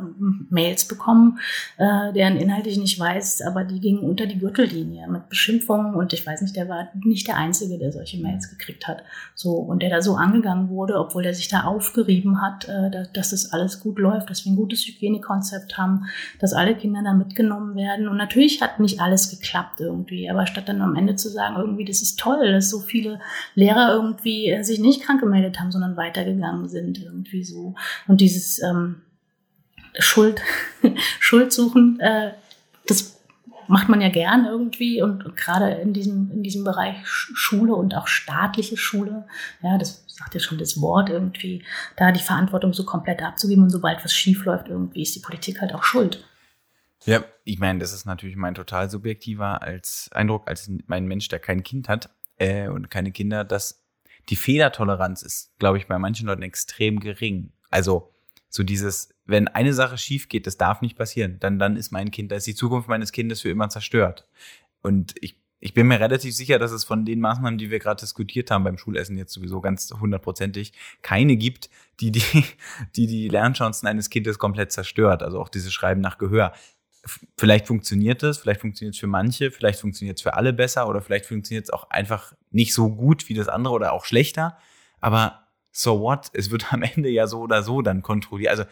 Mails 0.59 0.89
bekommen, 0.89 1.39
äh, 1.77 2.13
deren 2.13 2.37
Inhalte 2.37 2.69
ich 2.69 2.79
nicht 2.79 2.99
weiß, 2.99 3.43
aber 3.43 3.63
die 3.63 3.81
gingen 3.81 4.01
unter 4.01 4.27
die 4.27 4.39
Gürtellinie 4.39 5.07
mit 5.07 5.29
Beschimpfungen 5.29 5.95
und 5.95 6.13
ich 6.13 6.27
weiß 6.27 6.43
nicht, 6.43 6.57
der 6.57 6.69
war 6.69 6.89
nicht 7.05 7.29
der 7.29 7.37
Einzige, 7.37 7.79
der 7.79 7.93
solche 7.93 8.19
Mails 8.19 8.51
gekriegt 8.51 8.89
hat. 8.89 9.05
So, 9.37 9.53
und 9.53 9.83
der 9.83 9.91
da 9.91 10.03
so 10.03 10.17
angegangen 10.17 10.69
wurde, 10.69 10.99
obwohl 10.99 11.23
der 11.23 11.35
sich 11.35 11.49
da 11.49 11.63
aufgerieben 11.63 12.43
hat, 12.43 12.69
äh, 12.69 12.91
dass, 12.91 13.13
dass 13.13 13.31
das 13.31 13.53
alles 13.53 13.79
gut 13.79 14.01
läuft, 14.01 14.31
dass 14.31 14.45
wir 14.45 14.53
ein 14.53 14.57
gutes 14.57 14.85
Hygienekonzept 14.85 15.79
haben, 15.79 16.07
dass 16.41 16.53
alle 16.53 16.75
Kinder 16.75 17.03
da 17.05 17.15
mitgenommen 17.15 17.77
werden. 17.77 18.09
Und 18.09 18.17
natürlich 18.17 18.61
hat 18.61 18.81
nicht 18.81 19.01
alles 19.01 19.31
geklappt 19.31 19.81
irgendwie, 19.81 20.29
aber 20.29 20.47
statt 20.47 20.69
dann 20.69 20.83
am 20.83 20.97
Ende 20.97 21.15
zu 21.15 21.29
sagen, 21.29 21.55
irgendwie, 21.57 21.85
das 21.85 22.03
ist 22.03 22.19
toll, 22.19 22.51
dass 22.51 22.69
so 22.69 22.81
viele 22.81 23.21
Lehrer 23.55 23.93
irgendwie 23.93 24.51
äh, 24.51 24.65
sich 24.65 24.81
nicht 24.81 25.03
krank 25.03 25.21
gemeldet 25.21 25.61
haben, 25.61 25.71
sondern 25.71 25.97
weitergegangen 25.97 26.69
sind, 26.69 27.01
irgendwie 27.01 27.45
so. 27.45 27.75
Und 28.09 28.21
dieses, 28.21 28.61
ähm, 28.63 29.03
Schuld, 29.99 30.41
Schuld 31.21 31.53
suchen, 31.53 31.99
äh, 32.01 32.33
das 32.87 33.19
macht 33.69 33.89
man 33.89 34.01
ja 34.01 34.09
gern 34.09 34.47
irgendwie 34.47 35.03
und 35.03 35.37
gerade 35.37 35.73
in 35.73 35.93
diesem, 35.93 36.31
in 36.33 36.43
diesem 36.43 36.65
Bereich 36.65 37.07
Schule 37.07 37.75
und 37.75 37.95
auch 37.95 38.07
staatliche 38.09 38.77
Schule, 38.77 39.27
ja, 39.63 39.77
das 39.77 40.05
sagt 40.09 40.35
ja 40.35 40.41
schon 40.41 40.59
das 40.59 40.81
Wort 40.81 41.11
irgendwie, 41.11 41.65
da 41.97 42.11
die 42.11 42.23
Verantwortung 42.23 42.73
so 42.73 42.85
komplett 42.85 43.23
abzugeben 43.23 43.65
und 43.65 43.71
sobald 43.71 44.03
was 44.05 44.15
schief 44.15 44.45
läuft, 44.45 44.69
irgendwie 44.69 45.03
ist 45.03 45.15
die 45.15 45.21
Politik 45.21 45.61
halt 45.61 45.75
auch 45.75 45.85
schuld. 45.85 46.25
Ja, 47.05 47.23
ich 47.45 47.59
meine, 47.59 47.79
das 47.79 47.93
ist 47.93 48.07
natürlich 48.07 48.37
mein 48.37 48.55
total 48.55 48.91
subjektiver 48.91 49.63
als 49.63 50.11
Eindruck, 50.13 50.49
als 50.49 50.71
mein 50.87 51.07
Mensch, 51.07 51.29
der 51.29 51.39
kein 51.39 51.63
Kind 51.63 51.89
hat 51.89 52.11
äh, 52.39 52.69
und 52.69 52.91
keine 52.91 53.13
Kinder, 53.13 53.45
dass 53.45 53.85
die 54.29 54.37
Fehlertoleranz 54.37 55.23
ist, 55.23 55.57
glaube 55.59 55.79
ich, 55.79 55.87
bei 55.87 55.99
manchen 55.99 56.27
Leuten 56.27 56.43
extrem 56.43 57.01
gering. 57.01 57.53
Also 57.71 58.13
so 58.49 58.63
dieses, 58.63 59.11
wenn 59.27 59.49
eine 59.49 59.75
Sache 59.75 59.99
schief 59.99 60.29
geht, 60.29 60.47
das 60.47 60.57
darf 60.57 60.81
nicht 60.81 60.97
passieren, 60.97 61.39
dann, 61.41 61.59
dann 61.59 61.77
ist 61.77 61.91
mein 61.91 62.11
Kind, 62.11 62.33
da 62.33 62.37
ist 62.37 62.47
die 62.47 62.55
Zukunft 62.55 62.89
meines 62.89 63.13
Kindes 63.13 63.43
für 63.43 63.51
immer 63.51 63.69
zerstört. 63.69 64.27
Und 64.81 65.15
ich, 65.21 65.39
ich 65.61 65.75
bin 65.75 65.87
mir 65.87 66.01
relativ 66.01 66.35
sicher, 66.35 66.59
dass 66.59 66.73
es 66.73 66.85
von 66.85 67.05
den 67.05 67.21
Maßnahmen, 67.21 67.59
die 67.59 67.71
wir 67.71 67.79
gerade 67.79 68.01
diskutiert 68.01 68.51
haben 68.51 68.65
beim 68.65 68.79
Schulessen 68.79 69.19
jetzt 69.19 69.33
sowieso 69.33 69.61
ganz 69.61 69.93
hundertprozentig, 70.01 70.73
keine 71.03 71.37
gibt, 71.37 71.69
die 72.01 72.13
die, 72.13 72.23
die, 72.97 73.07
die 73.07 73.29
Lernchancen 73.29 73.87
eines 73.89 74.09
Kindes 74.09 74.39
komplett 74.39 74.73
zerstört. 74.73 75.23
Also 75.23 75.41
auch 75.41 75.49
dieses 75.49 75.73
Schreiben 75.73 76.01
nach 76.01 76.19
Gehör. 76.19 76.53
Vielleicht 77.37 77.67
funktioniert 77.67 78.23
es, 78.23 78.39
vielleicht 78.39 78.61
funktioniert 78.61 78.95
es 78.95 79.01
für 79.01 79.07
manche, 79.07 79.51
vielleicht 79.51 79.81
funktioniert 79.81 80.19
es 80.19 80.23
für 80.23 80.35
alle 80.35 80.53
besser 80.53 80.89
oder 80.89 81.01
vielleicht 81.01 81.27
funktioniert 81.27 81.65
es 81.65 81.71
auch 81.71 81.91
einfach 81.91 82.35
nicht 82.51 82.75
so 82.75 82.91
gut 82.91 83.29
wie 83.29 83.35
das 83.35 83.49
andere 83.49 83.75
oder 83.75 83.93
auch 83.93 84.05
schlechter. 84.05 84.59
Aber 85.01 85.48
so 85.79 86.01
what? 86.01 86.31
Es 86.33 86.51
wird 86.51 86.73
am 86.73 86.83
Ende 86.83 87.09
ja 87.09 87.27
so 87.27 87.41
oder 87.41 87.63
so 87.63 87.83
dann 87.83 88.03
kontrolliert. 88.03 88.51
Also 88.51 88.65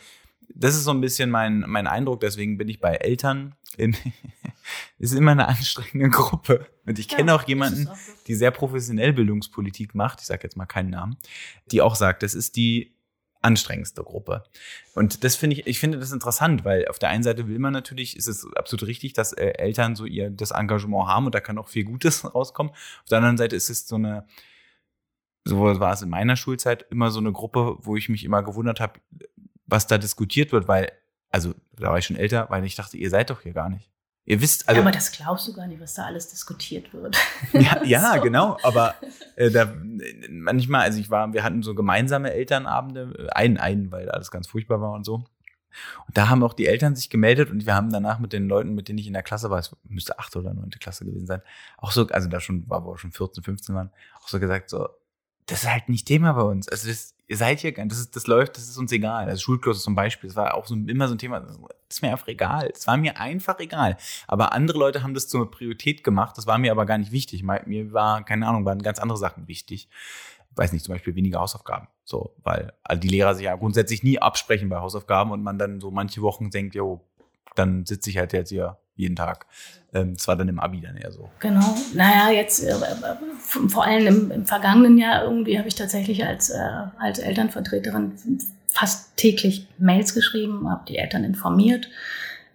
das 0.49 0.75
ist 0.75 0.85
so 0.85 0.91
ein 0.91 1.01
bisschen 1.01 1.31
mein, 1.31 1.65
mein 1.67 1.87
Eindruck, 1.87 2.21
deswegen 2.21 2.57
bin 2.59 2.69
ich 2.69 2.81
bei 2.81 2.95
Eltern. 2.95 3.55
In, 3.77 3.97
ist 4.99 5.15
immer 5.15 5.33
eine 5.33 5.49
anstrengende 5.49 6.09
Gruppe. 6.09 6.67
Und 6.87 6.99
ich 6.99 7.09
kenne 7.09 7.33
ja, 7.33 7.37
auch 7.37 7.43
jemanden, 7.45 7.89
auch 7.89 7.97
die 8.27 8.35
sehr 8.35 8.51
professionell 8.51 9.13
Bildungspolitik 9.13 9.95
macht, 9.95 10.21
ich 10.21 10.27
sage 10.27 10.45
jetzt 10.45 10.57
mal 10.57 10.67
keinen 10.67 10.91
Namen, 10.91 11.17
die 11.71 11.83
auch 11.83 11.95
sagt, 11.95 12.23
das 12.23 12.35
ist 12.35 12.57
die 12.57 12.97
anstrengendste 13.43 14.03
Gruppe. 14.03 14.43
Und 14.95 15.23
das 15.23 15.37
finde 15.37 15.57
ich, 15.57 15.67
ich 15.67 15.79
finde 15.79 15.99
das 15.99 16.11
interessant, 16.11 16.65
weil 16.65 16.89
auf 16.89 16.99
der 16.99 17.11
einen 17.11 17.23
Seite 17.23 17.47
will 17.47 17.61
man 17.61 17.73
natürlich, 17.73 18.17
ist 18.17 18.27
es 18.27 18.47
absolut 18.57 18.87
richtig, 18.87 19.13
dass 19.13 19.33
äh, 19.33 19.53
Eltern 19.59 19.95
so 19.95 20.05
ihr 20.05 20.31
das 20.31 20.51
Engagement 20.51 21.07
haben 21.07 21.27
und 21.27 21.35
da 21.35 21.41
kann 21.41 21.59
auch 21.59 21.69
viel 21.69 21.85
Gutes 21.85 22.25
rauskommen. 22.35 22.73
Auf 22.73 23.09
der 23.09 23.19
anderen 23.19 23.37
Seite 23.37 23.55
ist 23.55 23.71
es 23.71 23.87
so 23.87 23.97
eine, 23.97 24.27
so 25.47 25.61
war 25.61 25.93
es 25.93 26.03
in 26.03 26.11
meiner 26.11 26.37
Schulzeit 26.37 26.87
immer 26.91 27.11
so 27.11 27.21
eine 27.21 27.33
Gruppe, 27.33 27.77
wo 27.81 27.97
ich 27.97 28.09
mich 28.09 28.25
immer 28.25 28.43
gewundert 28.43 28.81
habe, 28.81 29.01
was 29.67 29.87
da 29.87 29.97
diskutiert 29.97 30.53
wird, 30.53 30.67
weil, 30.69 30.91
also 31.31 31.55
da 31.77 31.91
war 31.91 31.99
ich 31.99 32.07
schon 32.07 32.17
älter, 32.17 32.47
weil 32.51 32.65
ich 32.65 32.75
dachte, 32.75 32.97
ihr 32.97 33.11
seid 33.11 33.31
doch 33.31 33.43
hier 33.43 33.53
gar 33.53 33.69
nicht. 33.69 33.91
Ihr 34.25 34.41
wisst, 34.41 34.69
also. 34.69 34.81
Ja, 34.81 34.85
aber 34.85 34.91
das 34.91 35.13
glaubst 35.13 35.47
du 35.47 35.53
gar 35.53 35.69
nicht, 35.69 35.81
was 35.81 35.95
da 35.95 36.07
alles 36.07 36.29
diskutiert 36.29 36.93
wird. 36.93 37.17
Ja, 37.53 37.85
ja 37.85 38.15
so. 38.17 38.23
genau. 38.23 38.59
Aber 38.65 38.97
äh, 39.37 39.51
da 39.53 39.73
manchmal, 40.29 40.83
also 40.83 40.99
ich 40.99 41.11
war, 41.11 41.33
wir 41.33 41.45
hatten 41.45 41.63
so 41.63 41.77
gemeinsame 41.77 42.33
Elternabende, 42.33 43.29
einen, 43.33 43.57
einen, 43.57 43.93
weil 43.93 44.11
alles 44.11 44.33
ganz 44.33 44.49
furchtbar 44.49 44.81
war 44.81 44.93
und 44.93 45.05
so. 45.05 45.15
Und 46.07 46.17
da 46.17 46.29
haben 46.29 46.43
auch 46.43 46.55
die 46.55 46.67
Eltern 46.67 46.97
sich 46.97 47.09
gemeldet 47.09 47.51
und 47.51 47.67
wir 47.67 47.75
haben 47.75 47.93
danach 47.93 48.19
mit 48.19 48.33
den 48.33 48.49
Leuten, 48.49 48.75
mit 48.75 48.89
denen 48.89 48.99
ich 48.99 49.07
in 49.07 49.13
der 49.13 49.23
Klasse 49.23 49.51
war, 49.51 49.59
es 49.59 49.77
müsste 49.85 50.19
achte 50.19 50.41
oder 50.41 50.55
neunte 50.55 50.79
Klasse 50.79 51.05
gewesen 51.05 51.27
sein, 51.27 51.43
auch 51.77 51.93
so, 51.93 52.07
also 52.09 52.29
da 52.29 52.41
schon, 52.41 52.69
war 52.69 52.85
wo 52.85 52.93
wir 52.93 52.99
schon 52.99 53.13
14, 53.13 53.45
15 53.45 53.75
waren, 53.75 53.91
auch 54.19 54.29
so 54.29 54.41
gesagt, 54.41 54.71
so, 54.71 54.89
das 55.47 55.63
ist 55.63 55.71
halt 55.73 55.89
nicht 55.89 56.07
Thema 56.07 56.33
bei 56.33 56.43
uns. 56.43 56.69
Also 56.69 56.89
das, 56.89 57.15
ihr 57.29 57.37
seid 57.37 57.61
hier, 57.61 57.73
das, 57.73 57.99
ist, 57.99 58.17
das 58.17 58.27
läuft, 58.27 58.57
das 58.57 58.69
ist 58.69 58.77
uns 58.77 58.93
egal. 58.93 59.29
Also 59.29 59.41
Schulkloster 59.41 59.83
zum 59.83 59.95
Beispiel, 59.95 60.29
das 60.29 60.37
war 60.37 60.55
auch 60.55 60.67
so, 60.67 60.75
immer 60.75 61.09
so 61.09 61.15
ein 61.15 61.19
Thema, 61.19 61.41
das 61.41 61.59
ist 61.89 62.03
mir 62.03 62.11
einfach 62.11 62.29
egal. 62.29 62.71
Es 62.75 62.87
war 62.87 62.97
mir 62.97 63.19
einfach 63.19 63.59
egal. 63.61 63.97
Aber 64.27 64.53
andere 64.53 64.79
Leute 64.79 65.03
haben 65.03 65.15
das 65.15 65.29
zur 65.29 65.51
Priorität 65.51 66.05
gemacht, 66.05 66.37
das 66.37 66.47
war 66.47 66.59
mir 66.59 66.73
aber 66.73 66.85
gar 66.85 66.99
nicht 66.99 67.13
wichtig. 67.13 67.43
Mir 67.43 67.93
war, 67.93 68.25
keine 68.25 68.47
Ahnung, 68.47 68.65
waren 68.65 68.83
ganz 68.83 68.99
andere 68.99 69.19
Sachen 69.19 69.47
wichtig. 69.47 69.89
Ich 70.51 70.57
weiß 70.57 70.73
nicht, 70.73 70.85
zum 70.85 70.95
Beispiel 70.95 71.15
weniger 71.15 71.41
Hausaufgaben. 71.41 71.89
So, 72.05 72.35
weil 72.43 72.73
also 72.83 73.01
die 73.01 73.09
Lehrer 73.09 73.35
sich 73.35 73.45
ja 73.45 73.55
grundsätzlich 73.57 74.03
nie 74.03 74.19
absprechen 74.19 74.69
bei 74.69 74.79
Hausaufgaben 74.79 75.31
und 75.31 75.43
man 75.43 75.59
dann 75.59 75.81
so 75.81 75.91
manche 75.91 76.23
Wochen 76.23 76.51
denkt, 76.51 76.75
jo, 76.75 77.05
dann 77.55 77.87
sitze 77.87 78.11
ich 78.11 78.19
halt 78.19 78.33
jetzt 78.33 78.51
hier 78.51 78.79
jeden 78.97 79.17
Tag. 79.17 79.47
Ähm, 79.95 80.17
war 80.27 80.37
dann 80.37 80.49
im 80.49 80.59
Abi 80.59 80.81
dann 80.81 80.97
eher 80.97 81.13
so. 81.13 81.31
Genau. 81.39 81.77
Naja, 81.95 82.31
jetzt 82.31 82.63
äh, 82.65 82.75
vor 83.69 83.85
allem 83.85 84.07
im, 84.07 84.31
im, 84.31 84.47
vergangenen 84.47 84.99
Jahr 84.99 85.25
irgendwie 85.25 85.59
habe 85.59 85.69
ich 85.69 85.75
tatsächlich 85.75 86.25
als, 86.25 86.51
äh, 86.51 86.59
als 86.99 87.19
Elternvertreterin 87.19 88.13
fast 88.69 89.17
täglich 89.17 89.69
Mails 89.79 90.15
geschrieben, 90.15 90.69
habe 90.69 90.85
die 90.89 90.99
Eltern 90.99 91.25
informiert, 91.25 91.89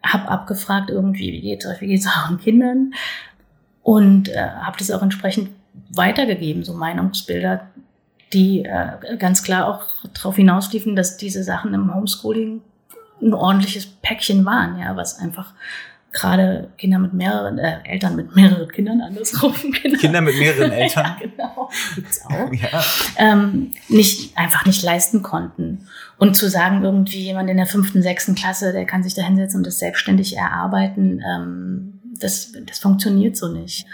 habe 0.04 0.30
abgefragt 0.30 0.90
irgendwie, 0.90 1.32
wie 1.32 1.42
geht 1.42 1.66
es 1.66 1.82
wie 1.82 1.88
geht 1.88 2.02
es 2.02 2.08
euren 2.08 2.40
Kindern 2.40 2.94
und 3.82 4.30
äh, 4.30 4.38
habe 4.40 4.78
das 4.78 4.92
auch 4.92 5.02
entsprechend 5.02 5.50
weitergegeben, 5.96 6.64
so 6.64 6.74
Meinungsbilder, 6.74 7.68
die 8.34 8.66
äh, 8.66 9.18
ganz 9.18 9.44
klar 9.44 9.68
auch 9.68 9.84
darauf 10.14 10.36
hinausliefen, 10.36 10.96
dass 10.96 11.18
diese 11.18 11.44
Sachen 11.44 11.74
im 11.74 11.94
Homeschooling 11.94 12.62
ein 13.22 13.34
ordentliches 13.34 13.86
Päckchen 13.86 14.46
waren, 14.46 14.80
ja, 14.80 14.96
was 14.96 15.20
einfach 15.20 15.54
gerade 16.12 16.70
Kinder 16.78 17.00
mit 17.00 17.14
mehreren, 17.14 17.58
äh, 17.58 17.80
Eltern 17.86 18.16
mit 18.16 18.36
mehreren 18.36 18.68
Kindern, 18.68 19.02
andersrum. 19.02 19.54
Kinder, 19.54 19.98
Kinder 20.00 20.22
mit 20.22 20.38
mehreren 20.38 20.72
Eltern. 20.72 21.06
ja, 21.06 21.18
genau, 21.20 21.70
gibt's 21.96 22.22
auch. 22.26 22.52
ja. 22.54 22.84
ähm, 23.18 23.72
nicht, 23.88 24.38
einfach 24.38 24.66
nicht 24.66 24.84
leisten 24.84 25.22
konnten. 25.22 25.88
Und 26.18 26.36
zu 26.36 26.50
sagen, 26.50 26.84
irgendwie 26.84 27.22
jemand 27.22 27.50
in 27.50 27.58
der 27.58 27.66
fünften, 27.66 28.02
sechsten 28.02 28.36
Klasse, 28.36 28.74
der 28.74 28.86
kann 28.86 29.04
sich 29.04 29.14
da 29.14 29.22
hinsetzen 29.22 29.60
und 29.60 29.68
das 29.68 29.80
selbstständig 29.80 30.36
erarbeiten, 30.38 31.22
ähm, 31.26 32.00
das, 32.20 32.52
das 32.68 32.80
funktioniert 32.80 33.38
so 33.38 33.52
nicht. 33.52 33.86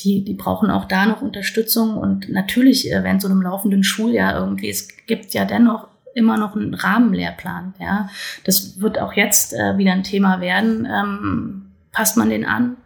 Die, 0.00 0.24
die 0.24 0.34
brauchen 0.34 0.70
auch 0.70 0.84
da 0.84 1.06
noch 1.06 1.22
Unterstützung 1.22 1.96
und 1.96 2.28
natürlich 2.28 2.90
äh, 2.90 3.02
während 3.02 3.22
so 3.22 3.28
einem 3.28 3.42
laufenden 3.42 3.82
Schuljahr 3.82 4.38
irgendwie, 4.38 4.68
es 4.68 4.88
gibt 5.06 5.32
ja 5.34 5.44
dennoch 5.44 5.88
immer 6.14 6.36
noch 6.36 6.54
ein 6.54 6.74
Rahmenlehrplan. 6.74 7.74
Ja, 7.78 8.08
das 8.44 8.80
wird 8.80 8.98
auch 8.98 9.12
jetzt 9.14 9.54
äh, 9.54 9.78
wieder 9.78 9.92
ein 9.92 10.04
Thema 10.04 10.40
werden. 10.40 10.86
Ähm, 10.90 11.72
passt 11.92 12.16
man 12.16 12.30
den 12.30 12.44
an? 12.44 12.76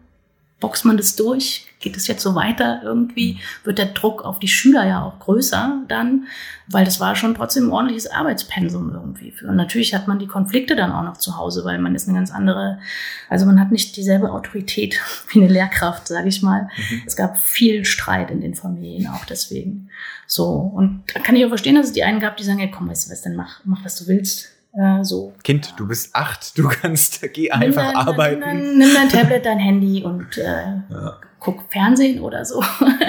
Boxt 0.66 0.84
man 0.84 0.96
das 0.96 1.14
durch? 1.14 1.64
Geht 1.78 1.96
es 1.96 2.08
jetzt 2.08 2.24
so 2.24 2.34
weiter 2.34 2.80
irgendwie? 2.82 3.38
Wird 3.62 3.78
der 3.78 3.86
Druck 3.86 4.24
auf 4.24 4.40
die 4.40 4.48
Schüler 4.48 4.84
ja 4.84 5.04
auch 5.04 5.20
größer 5.20 5.84
dann? 5.86 6.26
Weil 6.66 6.84
das 6.84 6.98
war 6.98 7.14
schon 7.14 7.36
trotzdem 7.36 7.68
ein 7.68 7.70
ordentliches 7.70 8.10
Arbeitspensum 8.10 8.92
irgendwie. 8.92 9.32
Und 9.46 9.54
natürlich 9.54 9.94
hat 9.94 10.08
man 10.08 10.18
die 10.18 10.26
Konflikte 10.26 10.74
dann 10.74 10.90
auch 10.90 11.04
noch 11.04 11.18
zu 11.18 11.36
Hause, 11.36 11.64
weil 11.64 11.78
man 11.78 11.94
ist 11.94 12.08
eine 12.08 12.18
ganz 12.18 12.32
andere, 12.32 12.80
also 13.28 13.46
man 13.46 13.60
hat 13.60 13.70
nicht 13.70 13.96
dieselbe 13.96 14.32
Autorität 14.32 15.00
wie 15.28 15.38
eine 15.38 15.52
Lehrkraft, 15.52 16.08
sage 16.08 16.26
ich 16.26 16.42
mal. 16.42 16.62
Mhm. 16.62 17.02
Es 17.06 17.14
gab 17.14 17.38
viel 17.38 17.84
Streit 17.84 18.32
in 18.32 18.40
den 18.40 18.56
Familien 18.56 19.06
auch 19.06 19.24
deswegen. 19.24 19.88
So. 20.26 20.48
Und 20.48 21.04
da 21.14 21.20
kann 21.20 21.36
ich 21.36 21.44
auch 21.44 21.50
verstehen, 21.50 21.76
dass 21.76 21.86
es 21.86 21.92
die 21.92 22.02
einen 22.02 22.18
gab, 22.18 22.38
die 22.38 22.42
sagen, 22.42 22.58
ja 22.58 22.66
komm, 22.66 22.88
weißt 22.88 23.06
du 23.06 23.12
was, 23.12 23.22
dann 23.22 23.36
mach, 23.36 23.60
mach 23.64 23.84
was 23.84 23.94
du 23.94 24.08
willst 24.08 24.55
äh, 24.76 25.02
so. 25.04 25.32
Kind, 25.42 25.74
du 25.76 25.88
bist 25.88 26.14
acht, 26.14 26.56
du 26.58 26.68
kannst, 26.82 27.22
geh 27.32 27.50
einfach 27.50 27.84
nimm 27.84 27.94
dein, 27.94 27.96
arbeiten. 27.96 28.40
Nimm 28.40 28.48
dein, 28.48 28.78
nimm 28.78 28.94
dein 28.94 29.08
Tablet, 29.08 29.46
dein 29.46 29.58
Handy 29.58 30.04
und 30.04 30.36
äh, 30.38 30.42
ja. 30.90 31.16
guck 31.40 31.70
Fernsehen 31.72 32.20
oder 32.20 32.44
so. 32.44 32.62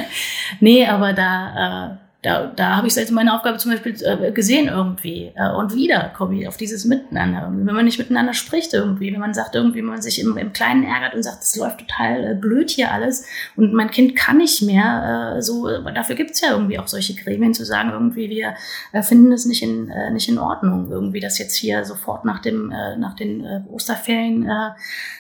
nee, 0.60 0.86
aber 0.86 1.14
da, 1.14 1.92
äh, 1.92 2.07
da, 2.24 2.48
da 2.48 2.78
habe 2.78 2.88
ich 2.88 2.98
als 2.98 3.12
meine 3.12 3.36
Aufgabe 3.36 3.60
zum 3.60 3.72
Beispiel 3.72 3.96
äh, 4.04 4.32
gesehen 4.32 4.68
irgendwie. 4.68 5.32
Äh, 5.36 5.52
und 5.52 5.76
wieder 5.76 6.12
komme 6.18 6.40
ich 6.40 6.48
auf 6.48 6.58
dieses 6.58 6.84
Miteinander. 6.84 7.52
Wenn 7.54 7.76
man 7.76 7.86
nicht 7.86 8.00
miteinander 8.00 8.34
spricht 8.34 8.74
irgendwie, 8.74 9.14
wenn 9.14 9.20
man 9.20 9.36
sagt 9.36 9.54
irgendwie, 9.54 9.80
wenn 9.80 9.86
man 9.86 10.02
sich 10.02 10.20
im, 10.20 10.36
im 10.36 10.52
Kleinen 10.52 10.84
ärgert 10.84 11.14
und 11.14 11.22
sagt, 11.22 11.44
es 11.44 11.56
läuft 11.56 11.80
total 11.82 12.32
äh, 12.32 12.34
blöd 12.34 12.72
hier 12.72 12.92
alles 12.92 13.26
und 13.56 13.72
mein 13.74 13.92
Kind 13.92 14.16
kann 14.16 14.38
nicht 14.38 14.64
mehr, 14.64 15.36
äh, 15.38 15.42
so, 15.44 15.70
dafür 15.92 16.16
gibt's 16.16 16.42
ja 16.42 16.52
irgendwie 16.52 16.80
auch 16.80 16.88
solche 16.88 17.14
Gremien 17.14 17.54
zu 17.54 17.66
sagen, 17.66 17.92
irgendwie, 17.92 18.30
wir 18.32 18.56
äh, 18.94 19.04
finden 19.04 19.32
es 19.32 19.46
nicht 19.46 19.62
in, 19.62 19.90
äh, 19.90 20.10
nicht 20.10 20.28
in 20.28 20.40
Ordnung, 20.40 20.90
irgendwie, 20.90 21.20
dass 21.20 21.38
jetzt 21.38 21.56
hier 21.56 21.86
sofort 21.86 22.26
nach 22.26 22.40
dem, 22.40 22.72
äh, 22.72 22.98
nach 22.98 23.16
den 23.16 23.46
äh, 23.46 23.62
Osterferien 23.70 24.50
äh, 24.50 24.72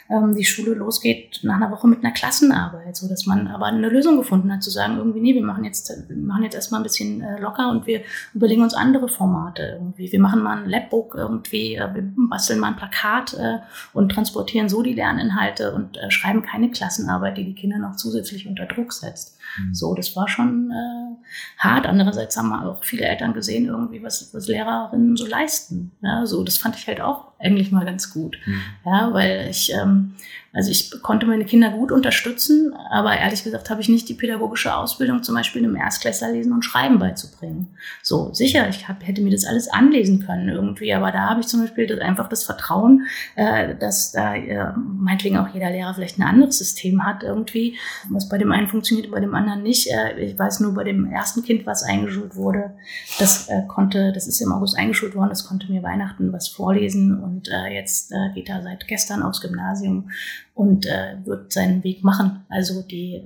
ähm, 0.09 0.35
die 0.35 0.45
Schule 0.45 0.73
losgeht 0.73 1.39
nach 1.43 1.55
einer 1.55 1.71
Woche 1.71 1.87
mit 1.87 2.03
einer 2.03 2.13
Klassenarbeit, 2.13 2.95
so 2.95 3.07
dass 3.07 3.25
man 3.25 3.47
aber 3.47 3.65
eine 3.65 3.89
Lösung 3.89 4.17
gefunden 4.17 4.51
hat, 4.51 4.63
zu 4.63 4.69
sagen, 4.69 4.97
irgendwie, 4.97 5.19
nee, 5.19 5.33
wir 5.33 5.43
machen 5.43 5.63
jetzt, 5.63 5.91
wir 6.07 6.15
machen 6.15 6.43
jetzt 6.43 6.55
erstmal 6.55 6.81
ein 6.81 6.83
bisschen 6.83 7.21
äh, 7.21 7.39
locker 7.39 7.69
und 7.69 7.87
wir 7.87 8.01
überlegen 8.33 8.63
uns 8.63 8.73
andere 8.73 9.09
Formate 9.09 9.79
irgendwie. 9.79 10.11
Wir 10.11 10.19
machen 10.19 10.41
mal 10.41 10.63
ein 10.63 10.69
Labbook 10.69 11.15
irgendwie, 11.15 11.75
äh, 11.75 11.93
wir 11.93 12.03
basteln 12.29 12.59
mal 12.59 12.69
ein 12.69 12.75
Plakat 12.75 13.33
äh, 13.33 13.57
und 13.93 14.11
transportieren 14.11 14.69
so 14.69 14.81
die 14.81 14.93
Lerninhalte 14.93 15.73
und 15.73 15.97
äh, 15.97 16.09
schreiben 16.11 16.41
keine 16.41 16.71
Klassenarbeit, 16.71 17.37
die 17.37 17.45
die 17.45 17.55
Kinder 17.55 17.77
noch 17.77 17.95
zusätzlich 17.95 18.47
unter 18.47 18.65
Druck 18.65 18.93
setzt. 18.93 19.36
Mhm. 19.57 19.73
So, 19.73 19.93
das 19.93 20.15
war 20.15 20.27
schon 20.27 20.71
äh, 20.71 21.61
hart. 21.61 21.85
Andererseits 21.85 22.37
haben 22.37 22.53
auch 22.53 22.83
viele 22.83 23.05
Eltern 23.05 23.33
gesehen, 23.33 23.67
irgendwie, 23.67 24.03
was, 24.03 24.33
was 24.33 24.47
Lehrerinnen 24.47 25.15
so 25.15 25.25
leisten. 25.25 25.91
Ja, 26.01 26.25
so, 26.25 26.43
das 26.43 26.57
fand 26.57 26.75
ich 26.75 26.87
halt 26.87 27.01
auch 27.01 27.27
eigentlich 27.39 27.71
mal 27.71 27.85
ganz 27.85 28.13
gut. 28.13 28.37
Mhm. 28.45 28.61
Ja, 28.85 29.13
weil 29.13 29.47
ich, 29.49 29.71
ähm, 29.73 30.13
also 30.53 30.71
ich 30.71 30.91
konnte 31.03 31.27
meine 31.27 31.45
Kinder 31.45 31.69
gut 31.69 31.91
unterstützen, 31.91 32.73
aber 32.89 33.15
ehrlich 33.15 33.43
gesagt 33.43 33.69
habe 33.69 33.79
ich 33.79 33.89
nicht 33.89 34.09
die 34.09 34.15
pädagogische 34.15 34.75
Ausbildung, 34.75 35.21
zum 35.21 35.35
Beispiel 35.35 35.63
einem 35.63 35.75
Erstklässler 35.75 36.31
lesen 36.31 36.51
und 36.51 36.65
schreiben 36.65 36.97
beizubringen. 36.97 37.67
So, 38.01 38.33
sicher, 38.33 38.67
ich 38.69 38.87
hab, 38.87 39.05
hätte 39.05 39.21
mir 39.21 39.31
das 39.31 39.45
alles 39.45 39.67
anlesen 39.67 40.25
können 40.25 40.49
irgendwie, 40.49 40.93
aber 40.93 41.11
da 41.11 41.29
habe 41.29 41.41
ich 41.41 41.47
zum 41.47 41.61
Beispiel 41.61 41.85
das, 41.85 41.99
einfach 41.99 42.27
das 42.27 42.43
Vertrauen, 42.43 43.05
äh, 43.35 43.75
dass 43.75 44.11
da 44.13 44.35
äh, 44.35 44.73
meinetwegen 44.75 45.37
auch 45.37 45.53
jeder 45.53 45.69
Lehrer 45.69 45.93
vielleicht 45.93 46.17
ein 46.17 46.23
anderes 46.23 46.57
System 46.57 47.05
hat 47.05 47.21
irgendwie, 47.21 47.77
was 48.09 48.27
bei 48.27 48.39
dem 48.39 48.51
einen 48.51 48.67
funktioniert, 48.67 49.11
bei 49.11 49.19
dem 49.19 49.35
anderen 49.35 49.46
nicht. 49.55 49.89
Äh, 49.91 50.19
ich 50.19 50.37
weiß 50.37 50.59
nur 50.59 50.73
bei 50.73 50.83
dem 50.83 51.05
ersten 51.05 51.43
Kind, 51.43 51.65
was 51.65 51.83
eingeschult 51.83 52.35
wurde, 52.35 52.75
das 53.19 53.47
äh, 53.47 53.63
konnte, 53.67 54.11
das 54.11 54.27
ist 54.27 54.41
im 54.41 54.51
August 54.51 54.77
eingeschult 54.77 55.15
worden, 55.15 55.29
das 55.29 55.45
konnte 55.45 55.71
mir 55.71 55.83
Weihnachten 55.83 56.33
was 56.33 56.47
vorlesen 56.47 57.23
und 57.23 57.47
äh, 57.49 57.73
jetzt 57.73 58.11
äh, 58.11 58.33
geht 58.33 58.49
er 58.49 58.61
seit 58.61 58.87
gestern 58.87 59.23
aufs 59.23 59.41
Gymnasium 59.41 60.09
und 60.53 60.85
wird 60.85 61.53
seinen 61.53 61.83
Weg 61.83 62.03
machen. 62.03 62.43
Also 62.49 62.81
die 62.81 63.21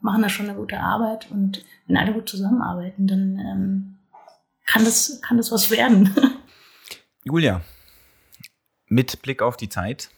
machen 0.00 0.22
da 0.22 0.28
schon 0.28 0.48
eine 0.48 0.56
gute 0.56 0.78
Arbeit 0.78 1.28
und 1.32 1.64
wenn 1.88 1.96
alle 1.96 2.12
gut 2.12 2.28
zusammenarbeiten, 2.28 3.08
dann 3.08 3.38
ähm, 3.38 3.98
kann 4.66 4.84
das 4.84 5.20
kann 5.20 5.36
das 5.36 5.50
was 5.50 5.68
werden. 5.72 6.14
Julia, 7.24 7.62
mit 8.86 9.20
Blick 9.22 9.42
auf 9.42 9.56
die 9.56 9.68
Zeit 9.68 10.10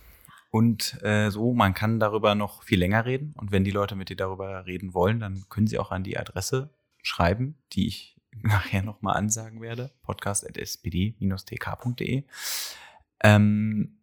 und 0.58 1.00
äh, 1.04 1.30
so, 1.30 1.54
man 1.54 1.72
kann 1.72 2.00
darüber 2.00 2.34
noch 2.34 2.64
viel 2.64 2.80
länger 2.80 3.06
reden 3.06 3.32
und 3.36 3.52
wenn 3.52 3.62
die 3.62 3.70
Leute 3.70 3.94
mit 3.94 4.08
dir 4.08 4.16
darüber 4.16 4.66
reden 4.66 4.92
wollen, 4.92 5.20
dann 5.20 5.44
können 5.48 5.68
sie 5.68 5.78
auch 5.78 5.92
an 5.92 6.02
die 6.02 6.18
Adresse 6.18 6.74
schreiben, 7.00 7.56
die 7.74 7.86
ich 7.86 8.20
nachher 8.42 8.82
nochmal 8.82 9.16
ansagen 9.16 9.60
werde, 9.60 9.92
podcast.spd-tk.de. 10.02 12.24
Ähm, 13.22 14.00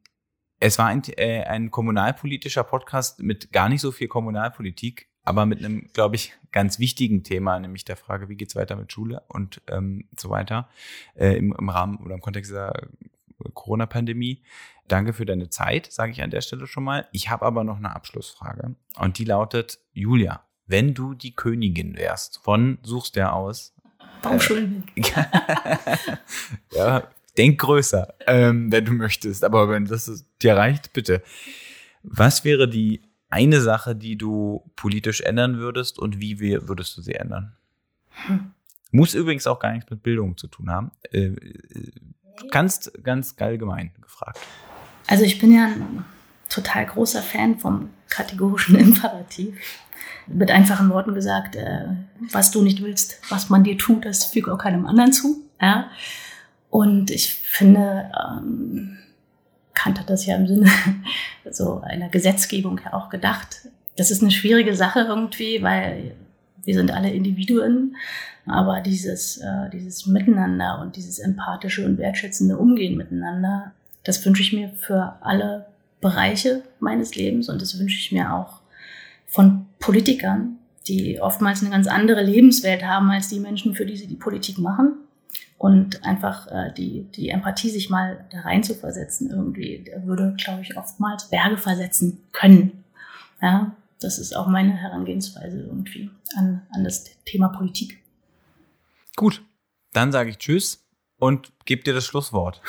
es 0.62 0.80
war 0.80 0.88
ein, 0.88 1.02
äh, 1.18 1.44
ein 1.44 1.72
kommunalpolitischer 1.72 2.64
Podcast 2.64 3.22
mit 3.22 3.52
gar 3.52 3.68
nicht 3.68 3.82
so 3.82 3.92
viel 3.92 4.08
Kommunalpolitik, 4.08 5.10
aber 5.24 5.46
mit 5.46 5.60
einem, 5.60 5.90
glaube 5.92 6.16
ich, 6.16 6.32
ganz 6.54 6.80
wichtigen 6.80 7.24
Thema, 7.24 7.60
nämlich 7.60 7.84
der 7.84 7.98
Frage, 7.98 8.30
wie 8.30 8.38
geht's 8.38 8.56
weiter 8.56 8.78
mit 8.78 8.94
Schule 8.94 9.24
und 9.28 9.62
ähm, 9.68 10.08
so 10.18 10.30
weiter 10.30 10.70
äh, 11.16 11.36
im, 11.36 11.52
im 11.52 11.68
Rahmen 11.68 11.98
oder 11.98 12.16
im 12.16 12.22
Kontext 12.22 12.54
der 12.54 12.88
Corona-Pandemie. 13.54 14.44
Danke 14.88 15.14
für 15.14 15.26
deine 15.26 15.50
Zeit, 15.50 15.92
sage 15.92 16.12
ich 16.12 16.22
an 16.22 16.30
der 16.30 16.42
Stelle 16.42 16.68
schon 16.68 16.84
mal. 16.84 17.08
Ich 17.12 17.30
habe 17.30 17.46
aber 17.46 17.64
noch 17.64 17.78
eine 17.78 17.96
Abschlussfrage 17.96 18.76
und 18.98 19.18
die 19.18 19.26
lautet, 19.26 19.80
Julia, 19.94 20.46
wenn 20.68 20.94
du 20.94 21.14
die 21.14 21.36
Königin 21.36 21.96
wärst, 21.96 22.40
von 22.44 22.80
suchst 22.84 23.16
du 23.16 23.32
aus? 23.32 23.74
Baumschulen. 24.22 24.84
ja, 26.72 27.08
denk 27.38 27.60
größer, 27.60 28.14
ähm, 28.28 28.72
wenn 28.72 28.86
du 28.86 28.92
möchtest. 28.92 29.44
Aber 29.44 29.70
wenn 29.70 29.86
das 29.86 30.26
dir 30.42 30.56
reicht, 30.56 30.94
bitte. 30.94 31.22
Was 32.04 32.44
wäre 32.44 32.68
die 32.68 33.02
eine 33.30 33.62
Sache, 33.62 33.96
die 33.96 34.18
du 34.18 34.72
politisch 34.76 35.22
ändern 35.22 35.58
würdest 35.58 36.00
und 36.00 36.20
wie 36.20 36.40
würdest 36.40 36.98
du 36.98 37.02
sie 37.02 37.16
ändern? 37.16 37.56
Hm. 38.28 38.52
Muss 38.92 39.14
übrigens 39.14 39.46
auch 39.46 39.60
gar 39.60 39.74
nichts 39.74 39.90
mit 39.90 40.04
Bildung 40.04 40.38
zu 40.38 40.48
tun 40.48 40.70
haben. 40.70 40.92
Äh, 41.12 41.26
äh, 41.26 41.92
ganz, 42.52 42.92
ganz 43.04 43.36
allgemein 43.40 43.92
gefragt. 44.02 44.40
Also 45.08 45.24
ich 45.24 45.40
bin 45.40 45.54
ja 45.54 45.66
ein 45.66 46.06
total 46.50 46.86
großer 46.86 47.22
Fan 47.22 47.60
vom 47.60 47.90
kategorischen 48.10 48.76
Imperativ. 48.80 49.56
Mit 50.28 50.50
einfachen 50.50 50.90
Worten 50.90 51.14
gesagt, 51.14 51.56
äh, 51.56 51.88
was 52.32 52.52
du 52.52 52.62
nicht 52.62 52.82
willst, 52.82 53.20
was 53.30 53.50
man 53.50 53.64
dir 53.64 53.78
tut, 53.78 54.06
das 54.06 54.26
füge 54.26 54.54
auch 54.54 54.58
keinem 54.58 54.86
anderen 54.86 55.14
zu. 55.14 55.44
Ja? 55.62 55.90
Und 56.70 57.12
ich 57.12 57.34
finde, 57.34 58.12
ähm, 58.20 58.98
Kant 59.74 60.00
hat 60.00 60.10
das 60.10 60.26
ja 60.26 60.36
im 60.36 60.48
Sinne 60.48 60.70
so 61.52 61.82
einer 61.82 62.10
Gesetzgebung 62.10 62.80
ja 62.84 62.94
auch 62.94 63.10
gedacht. 63.10 63.70
Das 63.98 64.12
ist 64.12 64.22
eine 64.22 64.32
schwierige 64.32 64.76
Sache 64.76 65.02
irgendwie, 65.02 65.62
weil 65.62 66.16
wir 66.66 66.74
sind 66.74 66.92
alle 66.92 67.12
Individuen, 67.12 67.96
aber 68.46 68.82
dieses, 68.82 69.38
äh, 69.38 69.70
dieses 69.72 70.06
Miteinander 70.06 70.82
und 70.82 70.96
dieses 70.96 71.20
empathische 71.20 71.86
und 71.86 71.98
wertschätzende 71.98 72.58
Umgehen 72.58 72.98
miteinander, 72.98 73.72
das 74.04 74.24
wünsche 74.26 74.42
ich 74.42 74.54
mir 74.54 74.70
für 74.70 75.18
alle 75.22 75.68
Bereiche 76.02 76.64
meines 76.80 77.16
Lebens 77.16 77.50
und 77.50 77.62
das 77.62 77.80
wünsche 77.80 77.98
ich 77.98 78.12
mir 78.12 78.34
auch 78.34 78.62
von 79.26 79.66
Politikern, 79.80 80.58
die 80.88 81.20
oftmals 81.20 81.62
eine 81.62 81.72
ganz 81.72 81.88
andere 81.88 82.24
Lebenswelt 82.24 82.86
haben 82.86 83.10
als 83.10 83.30
die 83.30 83.40
Menschen, 83.40 83.74
für 83.74 83.86
die 83.86 83.98
sie 83.98 84.08
die 84.08 84.16
Politik 84.16 84.60
machen. 84.60 84.94
Und 85.58 86.04
einfach 86.04 86.48
äh, 86.48 86.74
die, 86.74 87.06
die 87.16 87.30
Empathie, 87.30 87.70
sich 87.70 87.90
mal 87.90 88.26
da 88.30 88.42
rein 88.42 88.62
zu 88.62 88.76
versetzen, 88.76 89.30
irgendwie, 89.32 89.86
würde, 90.04 90.36
glaube 90.38 90.62
ich, 90.62 90.78
oftmals 90.78 91.30
Berge 91.30 91.58
versetzen 91.58 92.22
können. 92.34 92.84
Ja, 93.42 93.72
das 94.00 94.20
ist 94.20 94.36
auch 94.36 94.48
meine 94.48 94.74
Herangehensweise 94.74 95.62
irgendwie 95.62 96.10
an, 96.36 96.66
an 96.72 96.84
das 96.84 97.06
Thema 97.26 97.50
Politik. 97.50 98.04
Gut, 99.16 99.42
dann 99.94 100.12
sage 100.12 100.30
ich 100.30 100.38
Tschüss 100.38 100.86
und 101.18 101.54
gebe 101.66 101.84
dir 101.84 101.94
das 101.94 102.06
Schlusswort. 102.06 102.62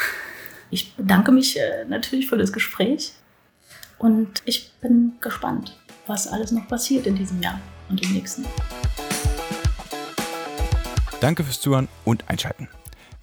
Ich 0.71 0.95
bedanke 0.95 1.33
mich 1.33 1.59
äh, 1.59 1.85
natürlich 1.85 2.29
für 2.29 2.37
das 2.37 2.53
Gespräch 2.53 3.13
und 3.99 4.43
ich 4.45 4.73
bin 4.81 5.15
gespannt, 5.21 5.79
was 6.07 6.27
alles 6.27 6.53
noch 6.53 6.67
passiert 6.69 7.07
in 7.07 7.17
diesem 7.17 7.43
Jahr 7.43 7.61
und 7.89 8.03
im 8.03 8.13
nächsten. 8.13 8.45
Danke 11.21 11.45
fürs 11.45 11.61
Zuhören 11.61 11.89
und 12.05 12.29
Einschalten. 12.29 12.69